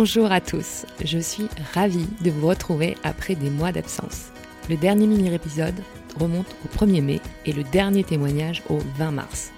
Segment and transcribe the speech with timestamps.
[0.00, 4.28] Bonjour à tous, je suis ravie de vous retrouver après des mois d'absence.
[4.70, 5.74] Le dernier mini-épisode
[6.20, 9.50] remonte au 1er mai et le dernier témoignage au 20 mars.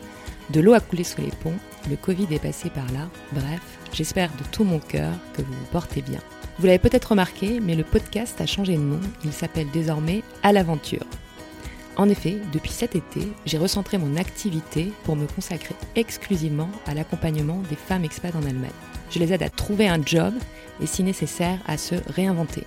[0.48, 1.58] De l'eau a coulé sous les ponts,
[1.90, 3.60] le Covid est passé par là, bref,
[3.92, 6.20] j'espère de tout mon cœur que vous vous portez bien.
[6.58, 10.54] Vous l'avez peut-être remarqué, mais le podcast a changé de nom, il s'appelle désormais À
[10.54, 11.04] l'aventure.
[11.98, 17.60] En effet, depuis cet été, j'ai recentré mon activité pour me consacrer exclusivement à l'accompagnement
[17.68, 18.70] des femmes expats en Allemagne.
[19.10, 20.32] Je les aide à trouver un job
[20.80, 22.64] et si nécessaire à se réinventer.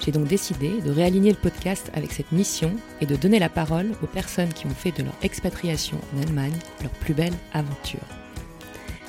[0.00, 3.90] J'ai donc décidé de réaligner le podcast avec cette mission et de donner la parole
[4.02, 7.98] aux personnes qui ont fait de leur expatriation en Allemagne leur plus belle aventure.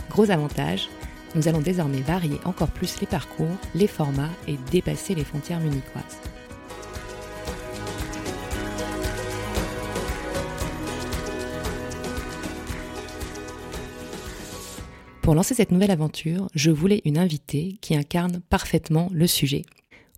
[0.09, 0.89] Gros avantage,
[1.35, 6.17] nous allons désormais varier encore plus les parcours, les formats et dépasser les frontières munichoises.
[15.29, 19.61] Pour lancer cette nouvelle aventure, je voulais une invitée qui incarne parfaitement le sujet.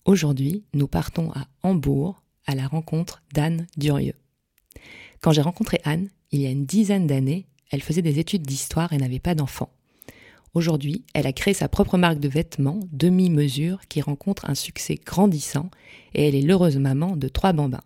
[0.06, 4.14] Aujourd'hui, nous partons à Hambourg à la rencontre d'Anne Durieux.
[5.20, 8.94] Quand j'ai rencontré Anne, il y a une dizaine d'années, elle faisait des études d'histoire
[8.94, 9.70] et n'avait pas d'enfant.
[10.54, 15.70] Aujourd'hui, elle a créé sa propre marque de vêtements demi-mesure qui rencontre un succès grandissant
[16.14, 17.84] et elle est l'heureuse maman de trois bambins.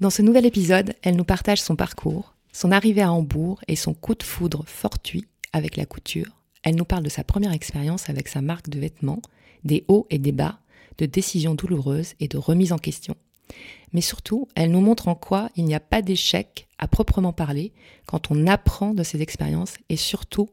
[0.00, 3.92] Dans ce nouvel épisode, elle nous partage son parcours, son arrivée à Hambourg et son
[3.92, 6.40] coup de foudre fortuit avec la couture.
[6.62, 9.22] Elle nous parle de sa première expérience avec sa marque de vêtements,
[9.64, 10.60] des hauts et des bas,
[10.98, 13.16] de décisions douloureuses et de remises en question.
[13.92, 17.72] Mais surtout, elle nous montre en quoi il n'y a pas d'échec à proprement parler
[18.06, 20.50] quand on apprend de ses expériences et surtout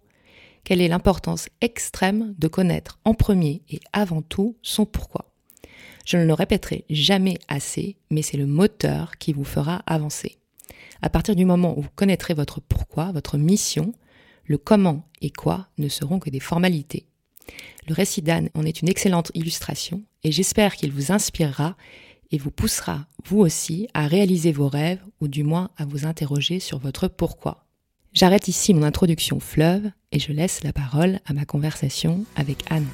[0.63, 5.31] quelle est l'importance extrême de connaître en premier et avant tout son pourquoi.
[6.05, 10.37] Je ne le répéterai jamais assez, mais c'est le moteur qui vous fera avancer.
[11.01, 13.93] À partir du moment où vous connaîtrez votre pourquoi, votre mission,
[14.47, 17.05] le comment et quoi ne seront que des formalités.
[17.87, 21.75] Le récit d'Anne en est une excellente illustration et j'espère qu'il vous inspirera
[22.31, 26.59] et vous poussera, vous aussi, à réaliser vos rêves ou du moins à vous interroger
[26.59, 27.65] sur votre pourquoi.
[28.13, 32.87] J'arrête ici mon introduction fleuve et je laisse la parole à ma conversation avec Anne.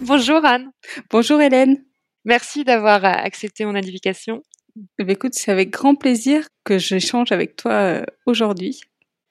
[0.00, 0.70] Bonjour Anne.
[1.10, 1.82] Bonjour Hélène.
[2.24, 4.42] Merci d'avoir accepté mon invitation.
[4.98, 8.80] Eh ben, écoute, c'est avec grand plaisir que j'échange avec toi euh, aujourd'hui.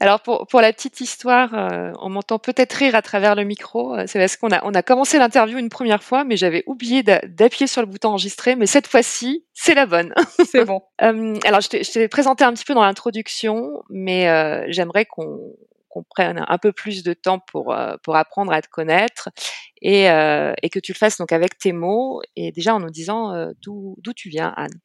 [0.01, 3.95] Alors pour, pour la petite histoire, euh, on m'entend peut-être rire à travers le micro.
[3.95, 7.01] Euh, c'est parce qu'on a, on a commencé l'interview une première fois, mais j'avais oublié
[7.01, 8.55] d'appuyer sur le bouton enregistrer.
[8.55, 10.13] Mais cette fois-ci, c'est la bonne.
[10.45, 10.81] C'est bon.
[10.99, 15.39] alors je t'ai présenté un petit peu dans l'introduction, mais j'aimerais qu'on
[15.87, 17.73] qu'on prenne un peu plus de temps pour
[18.03, 19.29] pour apprendre à te connaître
[19.81, 23.51] et, et que tu le fasses donc avec tes mots et déjà en nous disant
[23.61, 24.79] d'où d'où tu viens Anne.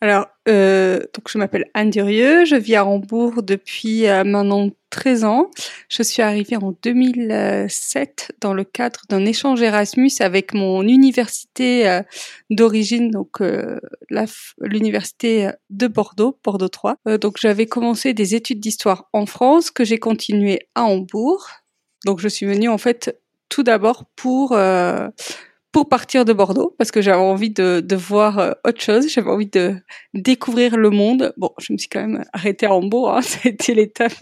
[0.00, 5.24] Alors, euh, donc je m'appelle Anne Durieux, je vis à Hambourg depuis euh, maintenant 13
[5.24, 5.50] ans.
[5.88, 12.02] Je suis arrivée en 2007 dans le cadre d'un échange Erasmus avec mon université euh,
[12.48, 13.80] d'origine, donc euh,
[14.60, 16.94] l'université de Bordeaux, Bordeaux 3.
[17.08, 21.48] Euh, donc j'avais commencé des études d'histoire en France que j'ai continué à Hambourg.
[22.04, 23.18] Donc je suis venue en fait
[23.48, 24.56] tout d'abord pour
[25.72, 29.30] pour partir de Bordeaux parce que j'avais envie de, de voir euh, autre chose, j'avais
[29.30, 29.76] envie de
[30.14, 31.32] découvrir le monde.
[31.36, 34.14] Bon, je me suis quand même arrêtée à Hambourg, hein, ça a été l'étape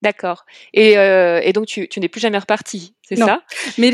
[0.00, 0.44] D'accord.
[0.74, 3.42] Et, euh, et donc tu, tu n'es plus jamais reparti, c'est ça?
[3.78, 3.92] Mais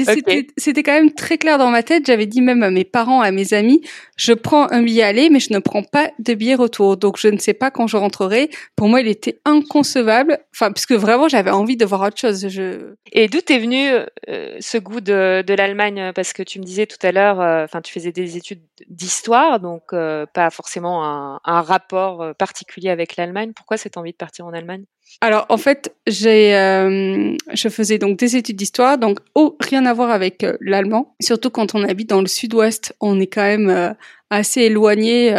[0.59, 2.05] c'était quand même très clair dans ma tête.
[2.05, 3.81] J'avais dit même à mes parents, à mes amis,
[4.19, 6.99] je prends un billet aller, mais je ne prends pas de billet retour.
[6.99, 8.51] Donc je ne sais pas quand je rentrerai.
[8.77, 10.41] Pour moi, il était inconcevable.
[10.55, 12.49] Enfin, parce que vraiment, j'avais envie de voir autre chose.
[12.49, 12.95] Je...
[13.13, 13.89] Et d'où est venu
[14.29, 16.13] euh, ce goût de, de l'Allemagne?
[16.15, 18.61] Parce que tu me disais tout à l'heure, euh, enfin, tu faisais des études
[18.91, 23.53] d'histoire, donc euh, pas forcément un, un rapport particulier avec l'Allemagne.
[23.57, 24.85] Pourquoi cette envie de partir en Allemagne?
[25.21, 29.95] Alors en fait, j'ai, euh, je faisais donc des études d'histoire, donc oh, rien à
[29.95, 31.15] voir avec euh, l'allemand.
[31.21, 33.91] Surtout quand on habite dans le sud-ouest, on est quand même euh,
[34.31, 35.35] assez éloigné,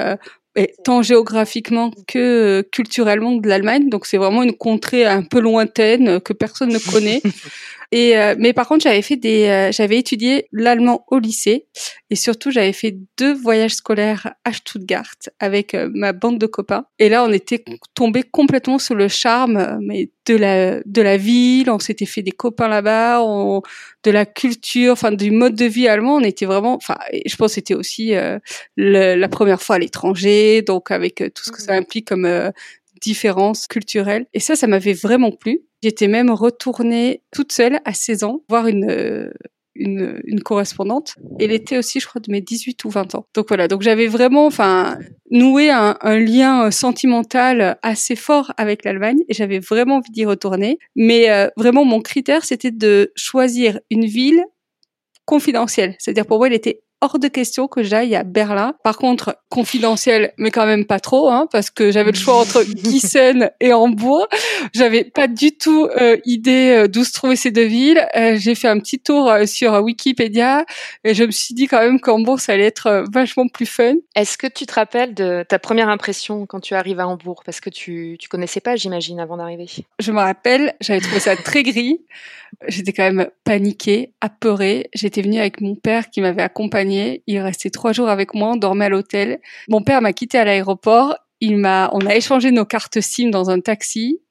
[0.83, 3.89] tant géographiquement que culturellement de l'Allemagne.
[3.89, 7.21] Donc c'est vraiment une contrée un peu lointaine que personne ne connaît.
[7.97, 11.67] Et euh, mais par contre, j'avais fait des, euh, j'avais étudié l'allemand au lycée
[12.09, 16.87] et surtout j'avais fait deux voyages scolaires à Stuttgart avec euh, ma bande de copains.
[16.99, 17.63] Et là, on était
[17.93, 21.69] tombé complètement sous le charme, mais de la de la ville.
[21.69, 23.61] On s'était fait des copains là-bas, on,
[24.03, 26.15] de la culture, enfin du mode de vie allemand.
[26.15, 28.11] On était vraiment, enfin, je pense c'était aussi
[28.75, 31.77] le, la première fois à l'étranger, donc avec tout ce que ça mmh.
[31.77, 32.51] implique comme
[33.01, 34.25] différences culturelles.
[34.33, 35.61] Et ça, ça m'avait vraiment plu.
[35.85, 39.29] J'étais même retournée toute seule à 16 ans voir une, euh,
[39.75, 41.13] une, une correspondante.
[41.39, 43.27] Et l'été aussi, je crois, de mes 18 ou 20 ans.
[43.35, 44.97] Donc voilà, donc j'avais vraiment, enfin,
[45.29, 50.79] noué un, lien sentimental assez fort avec l'Allemagne et j'avais vraiment envie d'y retourner.
[50.95, 54.43] Mais euh, vraiment, mon critère, c'était de choisir une ville
[55.25, 55.95] confidentielle.
[55.99, 58.73] C'est-à-dire pour moi, elle était hors de question que j'aille à Berlin.
[58.83, 62.63] Par contre, confidentiel, mais quand même pas trop, hein, parce que j'avais le choix entre
[62.83, 64.27] Gießen et Hambourg.
[64.73, 68.05] J'avais pas du tout euh, idée euh, d'où se trouvaient ces deux villes.
[68.15, 70.65] Euh, j'ai fait un petit tour sur Wikipédia
[71.03, 73.95] et je me suis dit quand même qu'Hambourg, ça allait être vachement plus fun.
[74.15, 77.43] Est-ce que tu te rappelles de ta première impression quand tu arrives à Hambourg?
[77.45, 79.67] Parce que tu, tu connaissais pas, j'imagine, avant d'arriver.
[79.99, 81.99] Je me rappelle, j'avais trouvé ça très gris.
[82.67, 84.89] J'étais quand même paniquée, apeurée.
[84.93, 86.84] J'étais venue avec mon père qui m'avait accompagnée.
[86.91, 89.39] Il restait trois jours avec moi, on dormait à l'hôtel.
[89.67, 91.15] Mon père m'a quitté à l'aéroport.
[91.41, 94.21] Il m'a, on a échangé nos cartes SIM dans un taxi.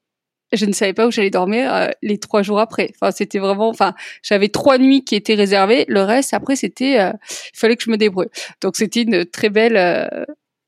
[0.51, 2.91] Je ne savais pas où j'allais dormir euh, les trois jours après.
[2.95, 5.85] Enfin, c'était vraiment, enfin, j'avais trois nuits qui étaient réservées.
[5.87, 7.11] Le reste, après, c'était, euh,
[7.53, 8.29] il fallait que je me débrouille.
[8.61, 10.25] Donc, c'était une très belle, euh,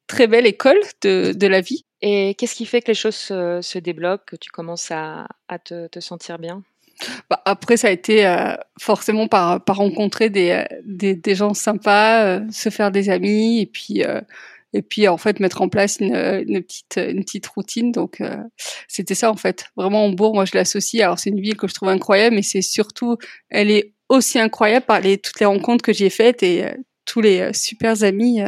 [0.07, 1.85] très belle école de, de la vie.
[2.01, 5.27] Et qu'est-ce qui fait que les choses se, débloquent, que tu commences à,
[5.63, 6.63] te sentir bien?
[7.29, 11.53] Bah, après, ça a été euh, forcément par, par rencontrer des, euh, des, des gens
[11.53, 14.03] sympas, euh, se faire des amis, et puis
[14.73, 17.91] et puis en fait mettre en place une, une petite une petite routine.
[17.91, 18.21] Donc
[18.87, 19.65] c'était ça en fait.
[19.77, 21.01] Vraiment Hambourg, moi je l'associe.
[21.03, 23.17] Alors c'est une ville que je trouve incroyable, mais c'est surtout,
[23.49, 26.65] elle est aussi incroyable par les toutes les rencontres que j'ai faites et
[27.05, 28.41] tous les super amis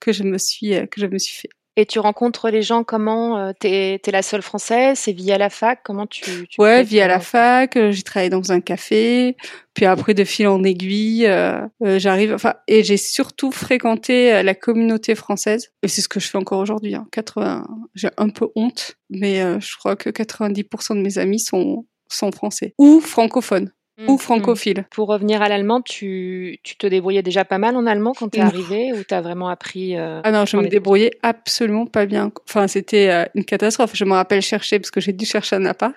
[0.00, 1.50] que je me suis que je me suis fait.
[1.78, 5.48] Et tu rencontres les gens comment euh, T'es es la seule française C'est via la
[5.48, 7.76] fac Comment tu, tu Ouais, via la fac.
[7.76, 9.36] Euh, j'ai travaillé dans un café.
[9.74, 12.34] Puis après, de fil en aiguille, euh, j'arrive.
[12.34, 15.70] Enfin, et j'ai surtout fréquenté la communauté française.
[15.84, 16.96] Et c'est ce que je fais encore aujourd'hui.
[16.96, 17.06] Hein.
[17.12, 17.64] 80.
[17.94, 22.74] J'ai un peu honte, mais je crois que 90% de mes amis sont sont français
[22.78, 23.70] ou francophones
[24.06, 24.80] ou mm, francophile.
[24.80, 24.84] Mm.
[24.90, 28.38] Pour revenir à l'allemand, tu, tu te débrouillais déjà pas mal en allemand quand tu
[28.38, 32.06] es arrivé ou tu as vraiment appris euh, Ah non, je me débrouillais absolument pas
[32.06, 32.30] bien.
[32.48, 33.92] Enfin, c'était euh, une catastrophe.
[33.94, 35.96] Je me rappelle chercher, parce que j'ai dû chercher un appart,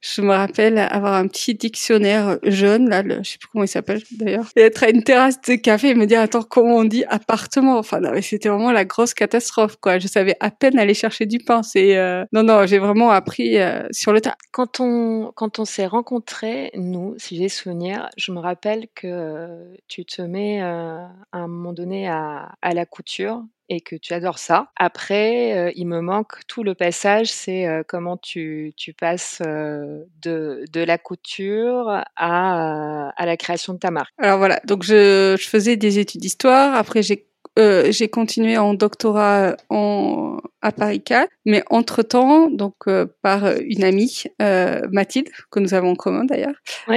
[0.00, 3.68] je me rappelle avoir un petit dictionnaire jaune, là, le, je sais plus comment il
[3.68, 6.84] s'appelle d'ailleurs, et être à une terrasse de café et me dire, attends, comment on
[6.84, 7.78] dit appartement?
[7.78, 9.98] Enfin, non, mais c'était vraiment la grosse catastrophe, quoi.
[9.98, 11.62] Je savais à peine aller chercher du pain.
[11.62, 13.56] C'est euh, Non, non, j'ai vraiment appris
[13.90, 14.36] sur le tas.
[14.52, 20.04] Quand on, quand on s'est rencontrés, nous, si j'ai souvenir, je me rappelle que tu
[20.04, 24.72] te mets à un moment donné à, la couture et que tu adores ça.
[24.74, 33.10] Après, il me manque tout le passage, c'est comment tu, passes de, la couture à,
[33.16, 34.12] à la création de ta marque.
[34.18, 38.74] Alors voilà, donc je, je faisais des études d'histoire, après j'ai euh, j'ai continué en
[38.74, 45.58] doctorat en, à Paris 4, mais entre-temps, donc euh, par une amie, euh, Mathilde, que
[45.58, 46.54] nous avons en commun d'ailleurs,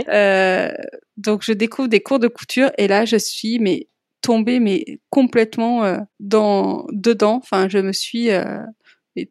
[0.10, 0.72] euh,
[1.18, 3.88] donc je découvre des cours de couture et là je suis mais
[4.22, 7.40] tombée mais complètement euh, dans dedans.
[7.44, 8.30] Enfin, je me suis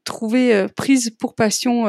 [0.04, 1.86] trouvée prise pour passion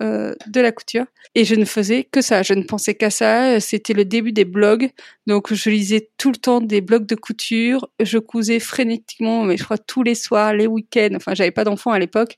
[0.00, 2.42] euh, de la couture et je ne faisais que ça.
[2.42, 3.60] Je ne pensais qu'à ça.
[3.60, 4.90] C'était le début des blogs,
[5.26, 7.88] donc je lisais tout le temps des blogs de couture.
[8.00, 11.14] Je cousais frénétiquement, mais je crois tous les soirs, les week-ends.
[11.16, 12.36] Enfin, j'avais pas d'enfants à l'époque,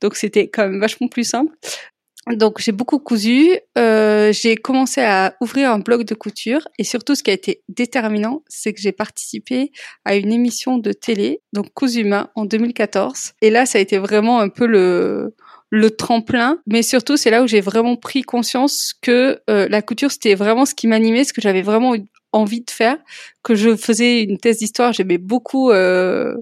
[0.00, 1.52] donc c'était quand même vachement plus simple.
[2.28, 3.58] Donc j'ai beaucoup cousu.
[3.78, 7.62] Euh, j'ai commencé à ouvrir un blog de couture et surtout ce qui a été
[7.68, 9.72] déterminant, c'est que j'ai participé
[10.04, 13.32] à une émission de télé, donc Cousuma en 2014.
[13.42, 15.34] Et là, ça a été vraiment un peu le
[15.70, 20.10] le tremplin, mais surtout c'est là où j'ai vraiment pris conscience que euh, la couture
[20.10, 21.94] c'était vraiment ce qui m'animait, ce que j'avais vraiment
[22.32, 22.96] envie de faire,
[23.42, 26.36] que je faisais une thèse d'histoire, j'aimais beaucoup euh,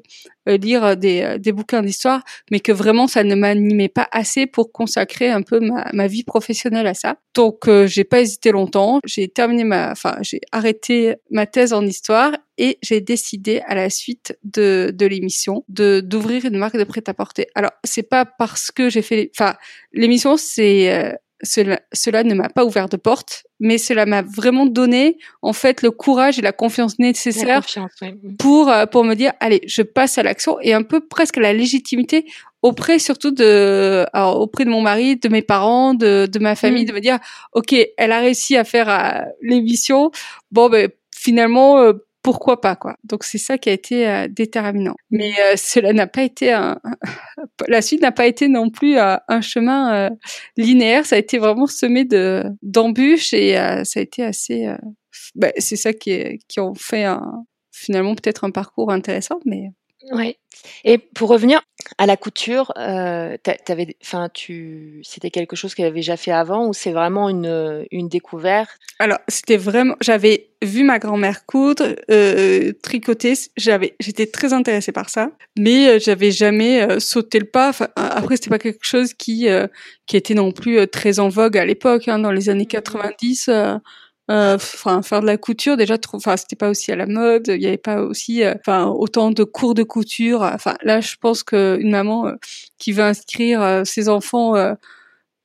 [0.49, 4.73] euh, lire des, des bouquins d'histoire, mais que vraiment ça ne m'animait pas assez pour
[4.73, 7.17] consacrer un peu ma, ma vie professionnelle à ça.
[7.35, 11.87] Donc euh, j'ai pas hésité longtemps, j'ai terminé ma, enfin j'ai arrêté ma thèse en
[11.87, 16.85] histoire et j'ai décidé à la suite de, de l'émission de d'ouvrir une marque de
[16.85, 17.47] prêt-à-porter.
[17.55, 19.55] Alors c'est pas parce que j'ai fait, enfin
[19.93, 24.67] l'émission c'est euh, cela, cela ne m'a pas ouvert de porte, mais cela m'a vraiment
[24.67, 27.65] donné en fait le courage et la confiance nécessaire
[28.39, 31.53] pour euh, pour me dire allez je passe à l'action et un peu presque la
[31.53, 32.27] légitimité
[32.63, 36.85] auprès surtout de alors, auprès de mon mari, de mes parents, de, de ma famille,
[36.85, 36.89] mm.
[36.89, 37.19] de me dire
[37.53, 40.11] ok elle a réussi à faire euh, l'émission.
[40.51, 41.93] Bon ben finalement euh,
[42.29, 42.95] pourquoi pas quoi.
[43.05, 44.97] Donc c'est ça qui a été euh, déterminant.
[45.11, 46.79] Mais euh, cela n'a pas été un,
[47.69, 50.11] la suite n'a pas été non plus euh, un chemin
[50.59, 51.07] linéaire.
[51.07, 53.55] Ça a été vraiment semé de d'embûches et
[53.85, 54.71] ça a été assez.
[55.35, 59.71] Bah, c'est ça qui qui ont fait un, finalement peut-être un parcours intéressant, mais
[60.13, 60.37] Oui.
[60.85, 61.61] Et pour revenir
[61.99, 66.67] à la couture, euh, t'avais, enfin, tu, c'était quelque chose qu'elle avait déjà fait avant
[66.67, 68.71] ou c'est vraiment une, une découverte?
[68.99, 75.09] Alors, c'était vraiment, j'avais vu ma grand-mère coudre, euh, tricoter, j'avais, j'étais très intéressée par
[75.09, 77.69] ça, mais euh, j'avais jamais euh, sauté le pas.
[77.69, 79.67] Enfin, après, c'était pas quelque chose qui, euh,
[80.07, 83.51] qui était non plus très en vogue à l'époque, hein, dans les années 90.
[84.31, 87.63] Euh, enfin faire de la couture déjà enfin c'était pas aussi à la mode il
[87.63, 91.43] y avait pas aussi euh, enfin autant de cours de couture enfin là je pense
[91.43, 92.35] que une maman euh,
[92.77, 94.55] qui veut inscrire ses enfants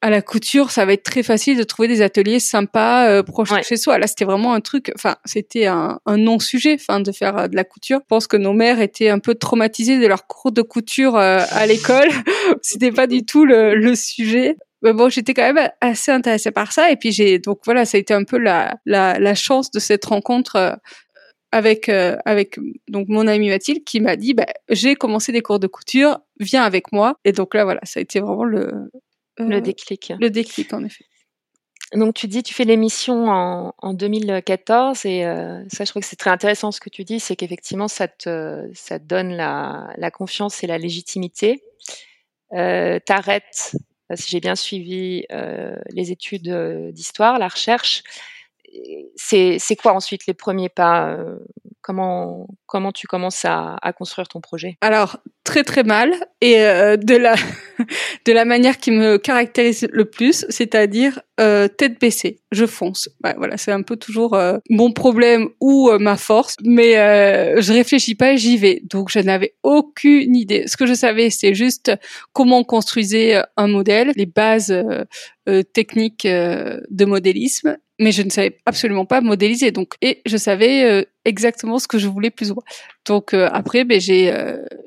[0.01, 3.51] à la couture, ça va être très facile de trouver des ateliers sympas euh, proches
[3.51, 3.97] de chez soi.
[3.97, 7.63] Là, c'était vraiment un truc, enfin, c'était un, un non-sujet, enfin, de faire de la
[7.63, 7.99] couture.
[8.01, 11.65] Je pense que nos mères étaient un peu traumatisées de leur cours de couture à
[11.67, 12.09] l'école.
[12.61, 14.57] c'était pas du tout le, le sujet
[14.91, 16.91] bon, j'étais quand même assez intéressée par ça.
[16.91, 19.79] Et puis j'ai donc voilà, ça a été un peu la la, la chance de
[19.79, 20.75] cette rencontre euh,
[21.51, 22.59] avec euh, avec
[22.89, 26.63] donc mon amie Mathilde qui m'a dit bah, j'ai commencé des cours de couture, viens
[26.63, 27.17] avec moi.
[27.23, 28.67] Et donc là voilà, ça a été vraiment le
[29.39, 30.11] euh, le déclic.
[30.19, 31.05] Le déclic en effet.
[31.93, 35.21] Donc tu dis, tu fais l'émission en, en 2014 et
[35.71, 38.67] ça, je trouve que c'est très intéressant ce que tu dis, c'est qu'effectivement ça te
[38.73, 41.61] ça te donne la, la confiance et la légitimité.
[42.53, 43.75] Euh, T'arrêtes
[44.15, 48.03] si j'ai bien suivi euh, les études euh, d'histoire, la recherche.
[49.15, 51.37] C'est quoi ensuite les premiers pas euh,
[51.83, 54.77] comment comment tu commences à, à, construire ton projet?
[54.81, 56.11] Alors très très mal
[56.41, 57.35] et euh, de la
[58.25, 63.09] de la manière qui me caractérise le plus, c'est-à-dire euh, tête baissée, je fonce.
[63.37, 67.73] Voilà, c'est un peu toujours euh, mon problème ou euh, ma force, mais euh, je
[67.73, 68.81] réfléchis pas et j'y vais.
[68.83, 70.65] Donc je n'avais aucune idée.
[70.67, 71.91] Ce que je savais, c'est juste
[72.33, 74.73] comment on construisait un modèle, les bases
[75.73, 79.71] techniques de modélisme mais je ne savais absolument pas modéliser.
[79.71, 82.63] Donc, et je savais exactement ce que je voulais plus ou moins.
[83.05, 84.33] Donc après, ben, j'ai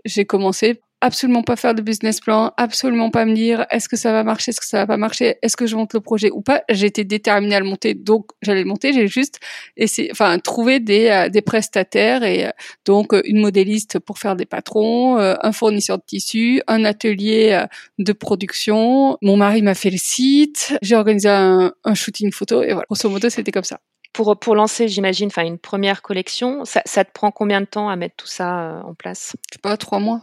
[0.04, 4.12] j'ai commencé absolument pas faire de business plan, absolument pas me dire est-ce que ça
[4.12, 6.40] va marcher, est-ce que ça va pas marcher, est-ce que je monte le projet ou
[6.40, 6.62] pas.
[6.70, 8.92] J'étais déterminée à le monter, donc j'allais le monter.
[8.92, 9.38] J'ai juste
[9.76, 12.50] essayé, enfin, trouvé des, euh, des prestataires et euh,
[12.84, 17.64] donc euh, une modéliste pour faire des patrons, un fournisseur de tissus, un atelier
[17.98, 19.18] de production.
[19.22, 22.84] Mon mari m'a fait le site, j'ai organisé un, un shooting photo et voilà.
[22.88, 23.80] Grosso modo, c'était comme ça.
[24.12, 27.88] Pour, pour lancer, j'imagine, enfin une première collection, ça, ça te prend combien de temps
[27.88, 29.36] à mettre tout ça en place?
[29.50, 30.22] Je sais pas, trois mois.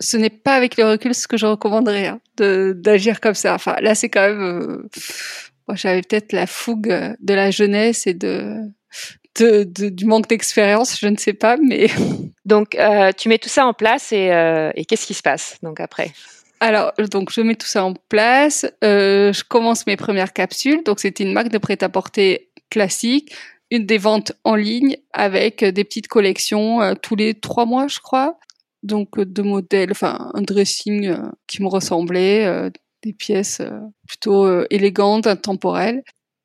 [0.00, 3.54] Ce n'est pas avec le recul ce que je recommanderais hein, de d'agir comme ça.
[3.54, 4.42] Enfin, là, c'est quand même.
[4.42, 4.88] Euh,
[5.68, 8.60] moi, j'avais peut-être la fougue de la jeunesse et de,
[9.38, 11.88] de, du manque d'expérience, je ne sais pas, mais.
[12.44, 15.56] Donc, euh, tu mets tout ça en place et, euh, et qu'est-ce qui se passe
[15.62, 16.12] donc après?
[16.60, 18.64] Alors, donc je mets tout ça en place.
[18.84, 20.84] Euh, je commence mes premières capsules.
[20.84, 23.34] Donc, c'était une marque de prêt-à-porter classique,
[23.72, 27.98] une des ventes en ligne avec des petites collections euh, tous les trois mois, je
[27.98, 28.38] crois
[28.82, 32.70] donc euh, deux modèles, enfin un dressing euh, qui me ressemblait, euh,
[33.02, 33.62] des pièces
[34.08, 36.02] plutôt élégantes, intemporelles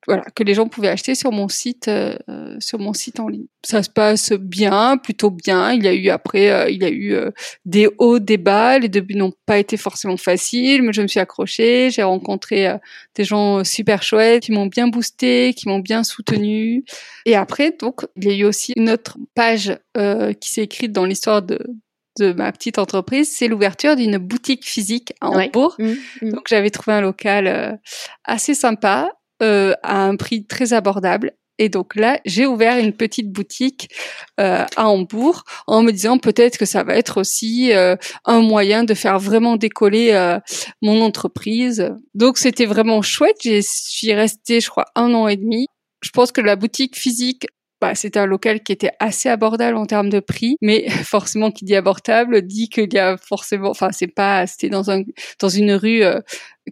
[0.08, 1.90] voilà, que les gens pouvaient acheter sur mon site,
[2.60, 3.46] sur mon site en ligne.
[3.64, 5.74] Ça se passe bien, plutôt bien.
[5.74, 7.16] Il y a eu après, il y a eu
[7.66, 8.80] des hauts, des bas.
[8.80, 11.90] Les débuts n'ont pas été forcément faciles, mais je me suis accrochée.
[11.92, 12.68] J'ai rencontré
[13.16, 16.84] des gens super chouettes qui m'ont bien boosté, qui m'ont bien soutenu.
[17.26, 21.06] Et après, donc, il y a eu aussi une autre page qui s'est écrite dans
[21.06, 21.60] l'histoire de
[22.20, 25.76] de ma petite entreprise, c'est l'ouverture d'une boutique physique à Hambourg.
[25.80, 26.30] Mmh, mmh.
[26.32, 27.72] Donc j'avais trouvé un local euh,
[28.24, 31.34] assez sympa euh, à un prix très abordable.
[31.62, 33.90] Et donc là, j'ai ouvert une petite boutique
[34.40, 38.84] euh, à Hambourg en me disant peut-être que ça va être aussi euh, un moyen
[38.84, 40.40] de faire vraiment décoller euh,
[40.82, 41.94] mon entreprise.
[42.16, 43.38] Donc c'était vraiment chouette.
[43.44, 45.68] J'y suis restée, je crois, un an et demi.
[46.02, 47.46] Je pense que la boutique physique
[47.82, 51.66] bah, c'était un local qui était assez abordable en termes de prix, mais forcément qui
[51.66, 55.02] dit abordable dit qu'il y a forcément, enfin c'est pas, c'était dans un
[55.40, 56.20] dans une rue euh,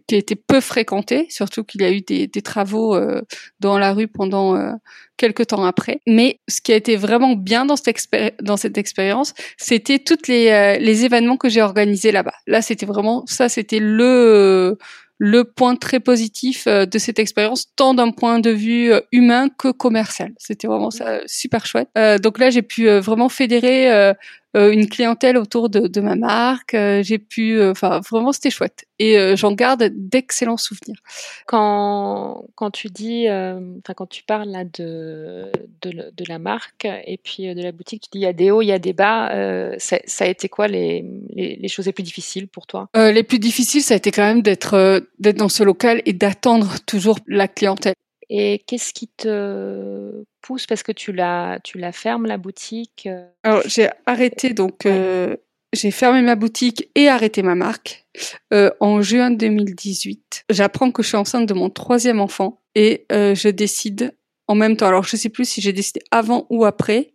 [0.07, 3.21] qui était peu fréquentée, surtout qu'il y a eu des, des travaux euh,
[3.59, 4.71] dans la rue pendant euh,
[5.17, 5.99] quelques temps après.
[6.05, 8.07] Mais ce qui a été vraiment bien dans cette,
[8.41, 12.35] dans cette expérience, c'était toutes les, les événements que j'ai organisés là-bas.
[12.45, 14.77] Là, c'était vraiment ça, c'était le
[15.19, 19.49] le point très positif euh, de cette expérience, tant d'un point de vue euh, humain
[19.49, 20.31] que commercial.
[20.37, 21.89] C'était vraiment ça super chouette.
[21.97, 24.13] Euh, donc là, j'ai pu vraiment fédérer
[24.55, 26.75] une clientèle autour de, de ma marque.
[27.01, 28.85] j'ai pu, enfin, vraiment, c'était chouette.
[28.97, 30.97] Et j'en garde d'excellents souvenirs.
[31.45, 35.51] Quand quand tu dis, enfin, quand tu parles là de,
[35.81, 38.51] de, de la marque et puis de la boutique, tu dis il y a des
[38.51, 39.29] hauts, il y a des bas.
[39.77, 42.89] Ça, ça, a été quoi les, les, les, choses les plus difficiles pour toi?
[42.95, 46.79] Les plus difficiles, ça a été quand même d'être d'être dans ce local et d'attendre
[46.85, 47.93] toujours la clientèle.
[48.29, 50.67] Et qu'est-ce qui te pousse?
[50.67, 53.09] Parce que tu la tu la fermes la boutique
[53.43, 55.35] Alors j'ai arrêté donc euh,
[55.73, 58.05] j'ai fermé ma boutique et arrêté ma marque
[58.53, 60.45] euh, en juin 2018.
[60.49, 64.15] J'apprends que je suis enceinte de mon troisième enfant et euh, je décide
[64.47, 64.87] en même temps.
[64.87, 67.13] Alors je sais plus si j'ai décidé avant ou après.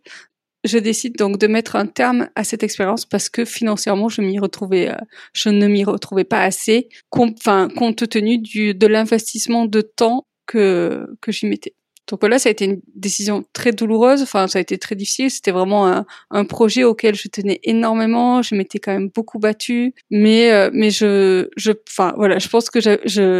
[0.63, 4.39] Je décide donc de mettre un terme à cette expérience parce que financièrement je m'y
[4.39, 4.95] retrouvais, euh,
[5.33, 11.31] je ne m'y retrouvais pas assez, compte tenu du de l'investissement de temps que que
[11.31, 11.73] j'y mettais.
[12.07, 14.21] Donc là, ça a été une décision très douloureuse.
[14.21, 15.31] Enfin, ça a été très difficile.
[15.31, 18.41] C'était vraiment un, un, projet auquel je tenais énormément.
[18.43, 22.69] Je m'étais quand même beaucoup battue, mais euh, mais je je enfin voilà, je pense
[22.69, 22.79] que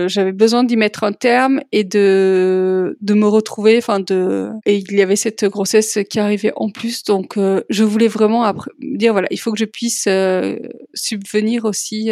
[0.08, 3.78] j'avais besoin d'y mettre un terme et de de me retrouver.
[3.78, 7.04] Enfin de et il y avait cette grossesse qui arrivait en plus.
[7.04, 10.58] Donc euh, je voulais vraiment dire voilà, il faut que je puisse euh,
[10.96, 12.10] subvenir aussi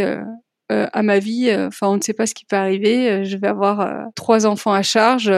[0.91, 1.53] à ma vie.
[1.55, 3.25] Enfin, on ne sait pas ce qui peut arriver.
[3.25, 5.31] Je vais avoir trois enfants à charge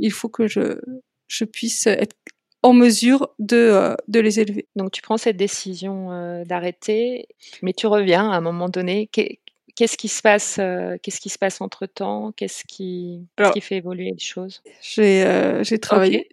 [0.00, 0.80] il faut que je,
[1.28, 2.16] je puisse être
[2.62, 4.66] en mesure de, euh, de les élever.
[4.76, 7.28] Donc tu prends cette décision euh, d'arrêter,
[7.62, 9.08] mais tu reviens à un moment donné.
[9.76, 13.76] Qu'est-ce qui se passe euh, Qu'est-ce qui se passe entre temps Qu'est-ce qui, qui, fait
[13.76, 14.62] évoluer les choses?
[14.82, 16.28] J'ai j'ai travaillé.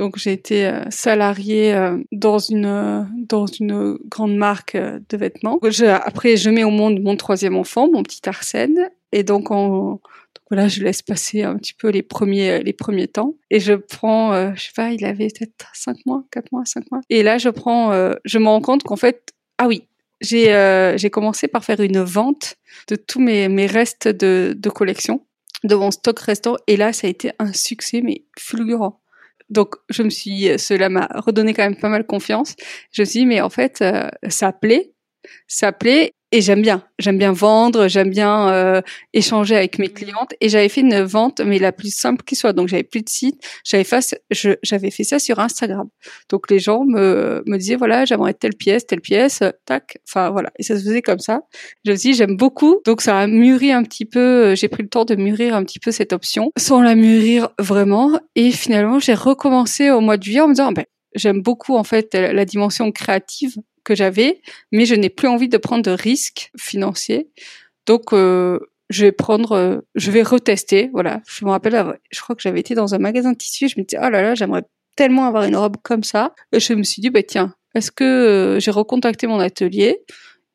[0.00, 1.78] Donc j'ai été salariée
[2.10, 5.60] dans une dans une grande marque de vêtements.
[5.88, 9.50] après je mets au monde mon troisième enfant, mon petit Arsène, et donc
[10.50, 14.32] voilà, je laisse passer un petit peu les premiers les premiers temps et je prends
[14.32, 17.00] euh, je sais pas, il avait peut-être cinq mois, quatre mois, cinq mois.
[17.08, 19.86] Et là je prends euh, je me rends compte qu'en fait ah oui,
[20.20, 22.56] j'ai euh, j'ai commencé par faire une vente
[22.88, 25.24] de tous mes mes restes de de collection,
[25.62, 29.00] de mon stock restant et là ça a été un succès mais fulgurant.
[29.50, 32.54] Donc je me suis cela m'a redonné quand même pas mal confiance.
[32.92, 33.84] Je me suis dit mais en fait
[34.28, 34.92] ça plaît
[35.46, 38.82] ça plaît et j'aime bien, j'aime bien vendre, j'aime bien euh,
[39.12, 40.32] échanger avec mes clientes.
[40.40, 42.52] Et j'avais fait une vente, mais la plus simple qui soit.
[42.52, 44.22] Donc j'avais plus de site, j'avais fait,
[44.62, 45.88] j'avais fait ça sur Instagram.
[46.28, 49.98] Donc les gens me, me disaient voilà, j'aimerais telle pièce, telle pièce, tac.
[50.08, 51.40] Enfin voilà, et ça se faisait comme ça.
[51.84, 52.80] Je me dis j'aime beaucoup.
[52.86, 54.54] Donc ça a mûri un petit peu.
[54.54, 58.20] J'ai pris le temps de mûrir un petit peu cette option, sans la mûrir vraiment.
[58.36, 60.84] Et finalement j'ai recommencé au mois de juillet en me disant ben
[61.16, 64.40] j'aime beaucoup en fait la dimension créative que j'avais,
[64.72, 67.30] mais je n'ai plus envie de prendre de risques financiers.
[67.86, 68.58] Donc, euh,
[68.90, 70.90] je vais prendre, euh, je vais retester.
[70.92, 73.68] Voilà, je me rappelle, je crois que j'avais été dans un magasin de tissus.
[73.68, 74.62] Je me disais, oh là là, j'aimerais
[74.96, 76.34] tellement avoir une robe comme ça.
[76.52, 80.00] Et je me suis dit, bah tiens, est-ce que euh, j'ai recontacté mon atelier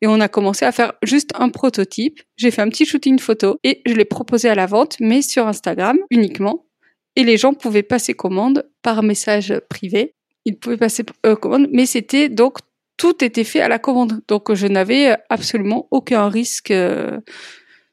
[0.01, 2.21] et on a commencé à faire juste un prototype.
[2.35, 5.47] J'ai fait un petit shooting photo et je l'ai proposé à la vente, mais sur
[5.47, 6.65] Instagram uniquement.
[7.15, 10.13] Et les gens pouvaient passer commande par message privé.
[10.43, 11.03] Ils pouvaient passer
[11.41, 12.57] commande, mais c'était donc
[12.97, 14.21] tout était fait à la commande.
[14.27, 17.19] Donc je n'avais absolument aucun risque euh,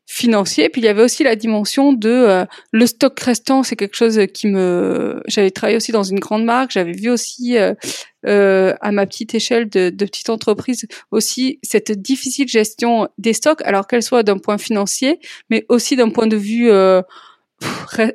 [0.06, 0.68] financier.
[0.68, 4.20] Puis il y avait aussi la dimension de euh, le stock restant, c'est quelque chose
[4.32, 5.20] qui me.
[5.26, 6.70] J'avais travaillé aussi dans une grande marque.
[6.70, 12.48] J'avais vu aussi euh, à ma petite échelle de, de petite entreprise aussi cette difficile
[12.48, 15.18] gestion des stocks, alors qu'elle soit d'un point financier,
[15.50, 16.70] mais aussi d'un point de vue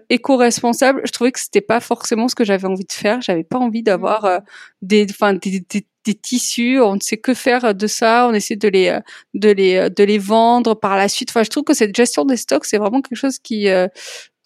[0.09, 3.21] éco-responsable, je trouvais que c'était pas forcément ce que j'avais envie de faire.
[3.21, 4.41] J'avais pas envie d'avoir
[4.81, 8.55] des, enfin, des, des, des tissus, on ne sait que faire de ça, on essaie
[8.55, 8.97] de les
[9.33, 11.29] de les de les vendre par la suite.
[11.29, 13.87] Enfin, je trouve que cette gestion des stocks, c'est vraiment quelque chose qui euh,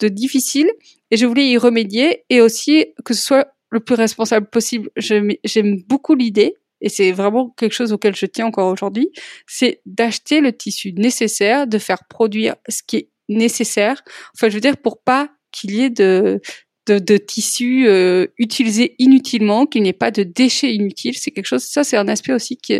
[0.00, 0.70] de difficile
[1.10, 4.90] et je voulais y remédier et aussi que ce soit le plus responsable possible.
[4.96, 9.10] J'aime beaucoup l'idée et c'est vraiment quelque chose auquel je tiens encore aujourd'hui,
[9.46, 14.02] c'est d'acheter le tissu nécessaire, de faire produire ce qui est nécessaire.
[14.34, 16.40] Enfin, je veux dire pour pas qu'il y ait de
[16.86, 21.16] de, de tissus euh, utilisés inutilement, qu'il n'y ait pas de déchets inutiles.
[21.16, 22.78] C'est quelque chose, ça c'est un aspect aussi qui,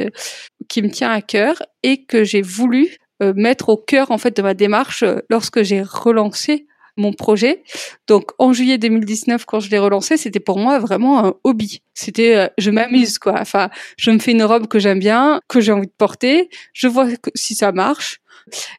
[0.68, 4.36] qui me tient à cœur et que j'ai voulu euh, mettre au cœur en fait
[4.36, 7.62] de ma démarche euh, lorsque j'ai relancé mon projet.
[8.06, 11.80] Donc en juillet 2019, quand je l'ai relancé, c'était pour moi vraiment un hobby.
[11.94, 13.40] C'était, je m'amuse quoi.
[13.40, 16.50] Enfin, je me fais une robe que j'aime bien, que j'ai envie de porter.
[16.74, 18.20] Je vois si ça marche.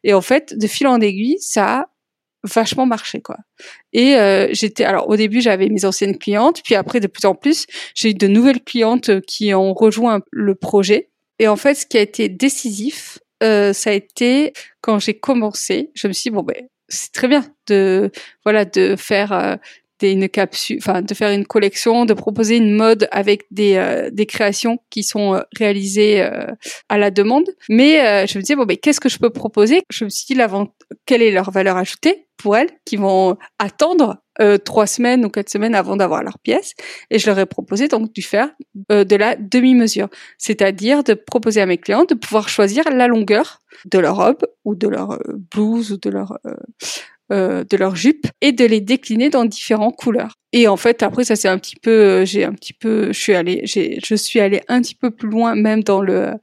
[0.03, 1.88] Et en fait, de fil en aiguille, ça
[2.43, 3.38] vachement marché quoi.
[3.93, 7.36] Et euh, j'étais alors au début j'avais mes anciennes clientes, puis après de plus en
[7.36, 11.10] plus j'ai eu de nouvelles clientes euh, qui ont rejoint le projet.
[11.39, 15.91] Et en fait ce qui a été décisif, euh, ça a été quand j'ai commencé,
[15.93, 18.12] je me suis dit bon ben c'est très bien de
[18.43, 19.56] voilà de faire euh,
[20.12, 24.26] une capsule, enfin de faire une collection, de proposer une mode avec des, euh, des
[24.26, 26.46] créations qui sont euh, réalisées euh,
[26.89, 27.50] à la demande.
[27.70, 29.82] Mais je me disais bon mais qu'est-ce que je peux proposer?
[29.89, 30.42] Je me suis dit
[31.06, 34.18] quelle est leur valeur ajoutée pour elles qui vont attendre
[34.66, 36.74] trois semaines ou quatre semaines avant d'avoir leur pièce?
[37.10, 38.50] Et je leur ai proposé donc de faire
[38.89, 44.00] de la demi-mesure, c'est-à-dire de proposer à mes clients de pouvoir choisir la longueur de
[44.00, 45.20] leur robe ou de leur
[45.52, 46.38] blouse ou de leur
[47.29, 50.36] de leur jupe et de les décliner dans différentes couleurs.
[50.51, 53.33] Et en fait, après, ça c'est un petit peu, j'ai un petit peu, je suis
[53.33, 56.33] allée, je suis allée un petit peu plus loin même dans le,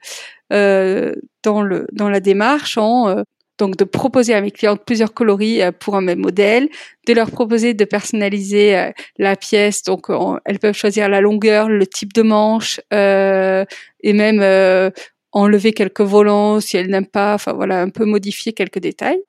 [0.52, 1.14] euh,
[1.44, 3.22] dans le, dans la démarche en euh,
[3.60, 6.68] donc de proposer à mes clientes plusieurs coloris euh, pour un même modèle,
[7.06, 9.84] de leur proposer de personnaliser euh, la pièce.
[9.84, 10.06] Donc
[10.44, 13.64] elles peuvent choisir la longueur, le type de manche euh,
[14.02, 14.40] et même
[15.32, 17.34] enlever quelques volants si elles n'aiment pas.
[17.34, 19.20] Enfin voilà, un peu modifier quelques détails.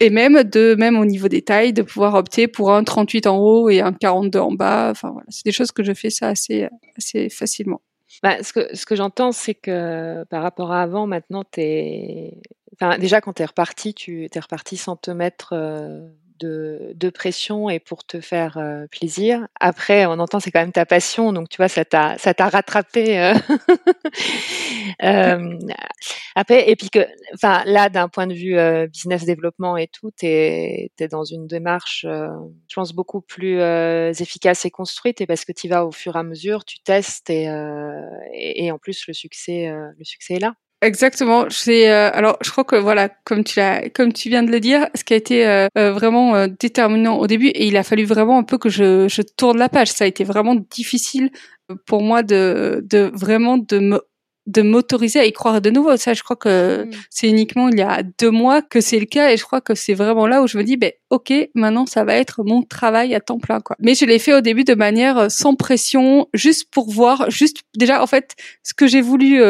[0.00, 3.38] Et même de même au niveau des tailles, de pouvoir opter pour un 38 en
[3.38, 4.88] haut et un 42 en bas.
[4.90, 7.80] Enfin voilà, c'est des choses que je fais ça assez assez facilement.
[8.22, 12.40] Bah, ce que, ce que j'entends, c'est que par rapport à avant, maintenant, es...
[12.74, 16.08] Enfin, déjà, quand tu es reparti, tu es reparti sans te mettre euh,
[16.38, 19.46] de, de, pression et pour te faire euh, plaisir.
[19.60, 22.48] Après, on entend, c'est quand même ta passion, donc tu vois, ça t'a, ça t'a
[22.48, 23.18] rattrapé.
[23.18, 23.34] Euh,
[25.02, 25.58] euh,
[26.34, 28.56] après, et puis que, enfin, là, d'un point de vue
[28.88, 34.70] business développement et tout, tu es, dans une démarche, je pense, beaucoup plus efficace et
[34.70, 37.44] construite, et parce que tu vas au fur et à mesure, tu testes, et,
[38.32, 40.54] et, et en plus, le succès, le succès est là.
[40.80, 41.46] Exactement.
[41.50, 44.60] C'est euh, alors je crois que voilà, comme tu l'as, comme tu viens de le
[44.60, 48.04] dire, ce qui a été euh, euh, vraiment déterminant au début, et il a fallu
[48.04, 49.90] vraiment un peu que je, je tourne la page.
[49.90, 51.30] Ça a été vraiment difficile
[51.86, 54.00] pour moi de, de vraiment de me
[54.46, 55.96] de m'autoriser à y croire de nouveau.
[55.98, 56.90] Ça, je crois que mm.
[57.10, 59.74] c'est uniquement il y a deux mois que c'est le cas et je crois que
[59.74, 63.14] c'est vraiment là où je me dis, ben, ok, maintenant ça va être mon travail
[63.14, 63.76] à temps plein, quoi.
[63.78, 68.02] Mais je l'ai fait au début de manière sans pression, juste pour voir, juste déjà,
[68.02, 69.42] en fait, ce que j'ai voulu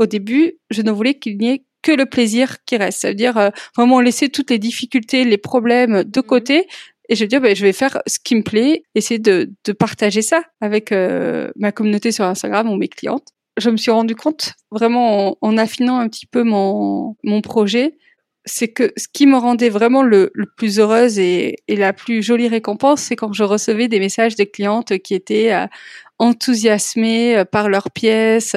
[0.00, 3.00] au début, je ne voulais qu'il n'y ait que le plaisir qui reste.
[3.00, 6.26] Ça veut dire euh, vraiment laisser toutes les difficultés, les problèmes de mhm.
[6.26, 6.66] côté.
[7.10, 10.22] Et je dire, ben, je vais faire ce qui me plaît, essayer de, de partager
[10.22, 13.28] ça avec euh, ma communauté sur Instagram ou mes clientes.
[13.58, 17.98] Je me suis rendu compte, vraiment en, affinant un petit peu mon, mon projet,
[18.46, 22.22] c'est que ce qui me rendait vraiment le, le plus heureuse et, et, la plus
[22.22, 25.66] jolie récompense, c'est quand je recevais des messages des clientes qui étaient euh,
[26.18, 28.56] enthousiasmées par leurs pièces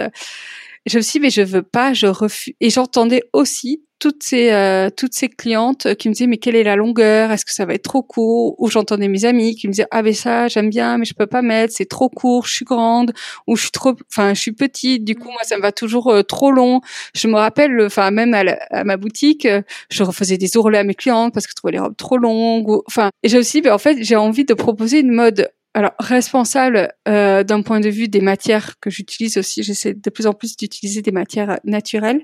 [0.86, 2.54] je me suis dit, mais je veux pas, je refuse.
[2.60, 6.64] Et j'entendais aussi toutes ces euh, toutes ces clientes qui me disaient mais quelle est
[6.64, 7.32] la longueur?
[7.32, 8.56] Est-ce que ça va être trop court?
[8.60, 11.26] Ou j'entendais mes amis qui me disaient ah mais ça j'aime bien mais je peux
[11.26, 13.14] pas mettre, c'est trop court, je suis grande
[13.48, 15.06] ou je suis trop, enfin je suis petite.
[15.06, 16.82] Du coup moi ça me va toujours euh, trop long.
[17.16, 19.48] Je me rappelle, enfin même à, ma boutique,
[19.90, 22.82] je refaisais des ourlets à mes clientes parce que je trouvais les robes trop longues.
[22.88, 26.94] Enfin et j'ai aussi, ben, en fait j'ai envie de proposer une mode alors responsable
[27.08, 30.56] euh, d'un point de vue des matières que j'utilise aussi, j'essaie de plus en plus
[30.56, 32.22] d'utiliser des matières naturelles.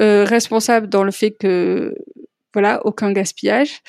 [0.00, 1.94] Euh, responsable dans le fait que
[2.54, 3.80] voilà aucun gaspillage,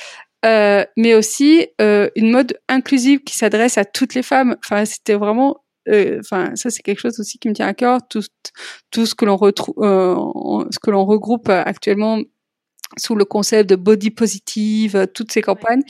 [0.46, 4.58] euh, mais aussi euh, une mode inclusive qui s'adresse à toutes les femmes.
[4.64, 8.00] Enfin c'était vraiment, euh, enfin ça c'est quelque chose aussi qui me tient à cœur.
[8.10, 8.24] Tout
[8.92, 10.16] tout ce que l'on retrouve, euh,
[10.70, 12.20] ce que l'on regroupe actuellement
[12.98, 15.84] sous le concept de body positive, toutes ces campagnes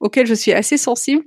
[0.00, 1.22] auxquelles je suis assez sensible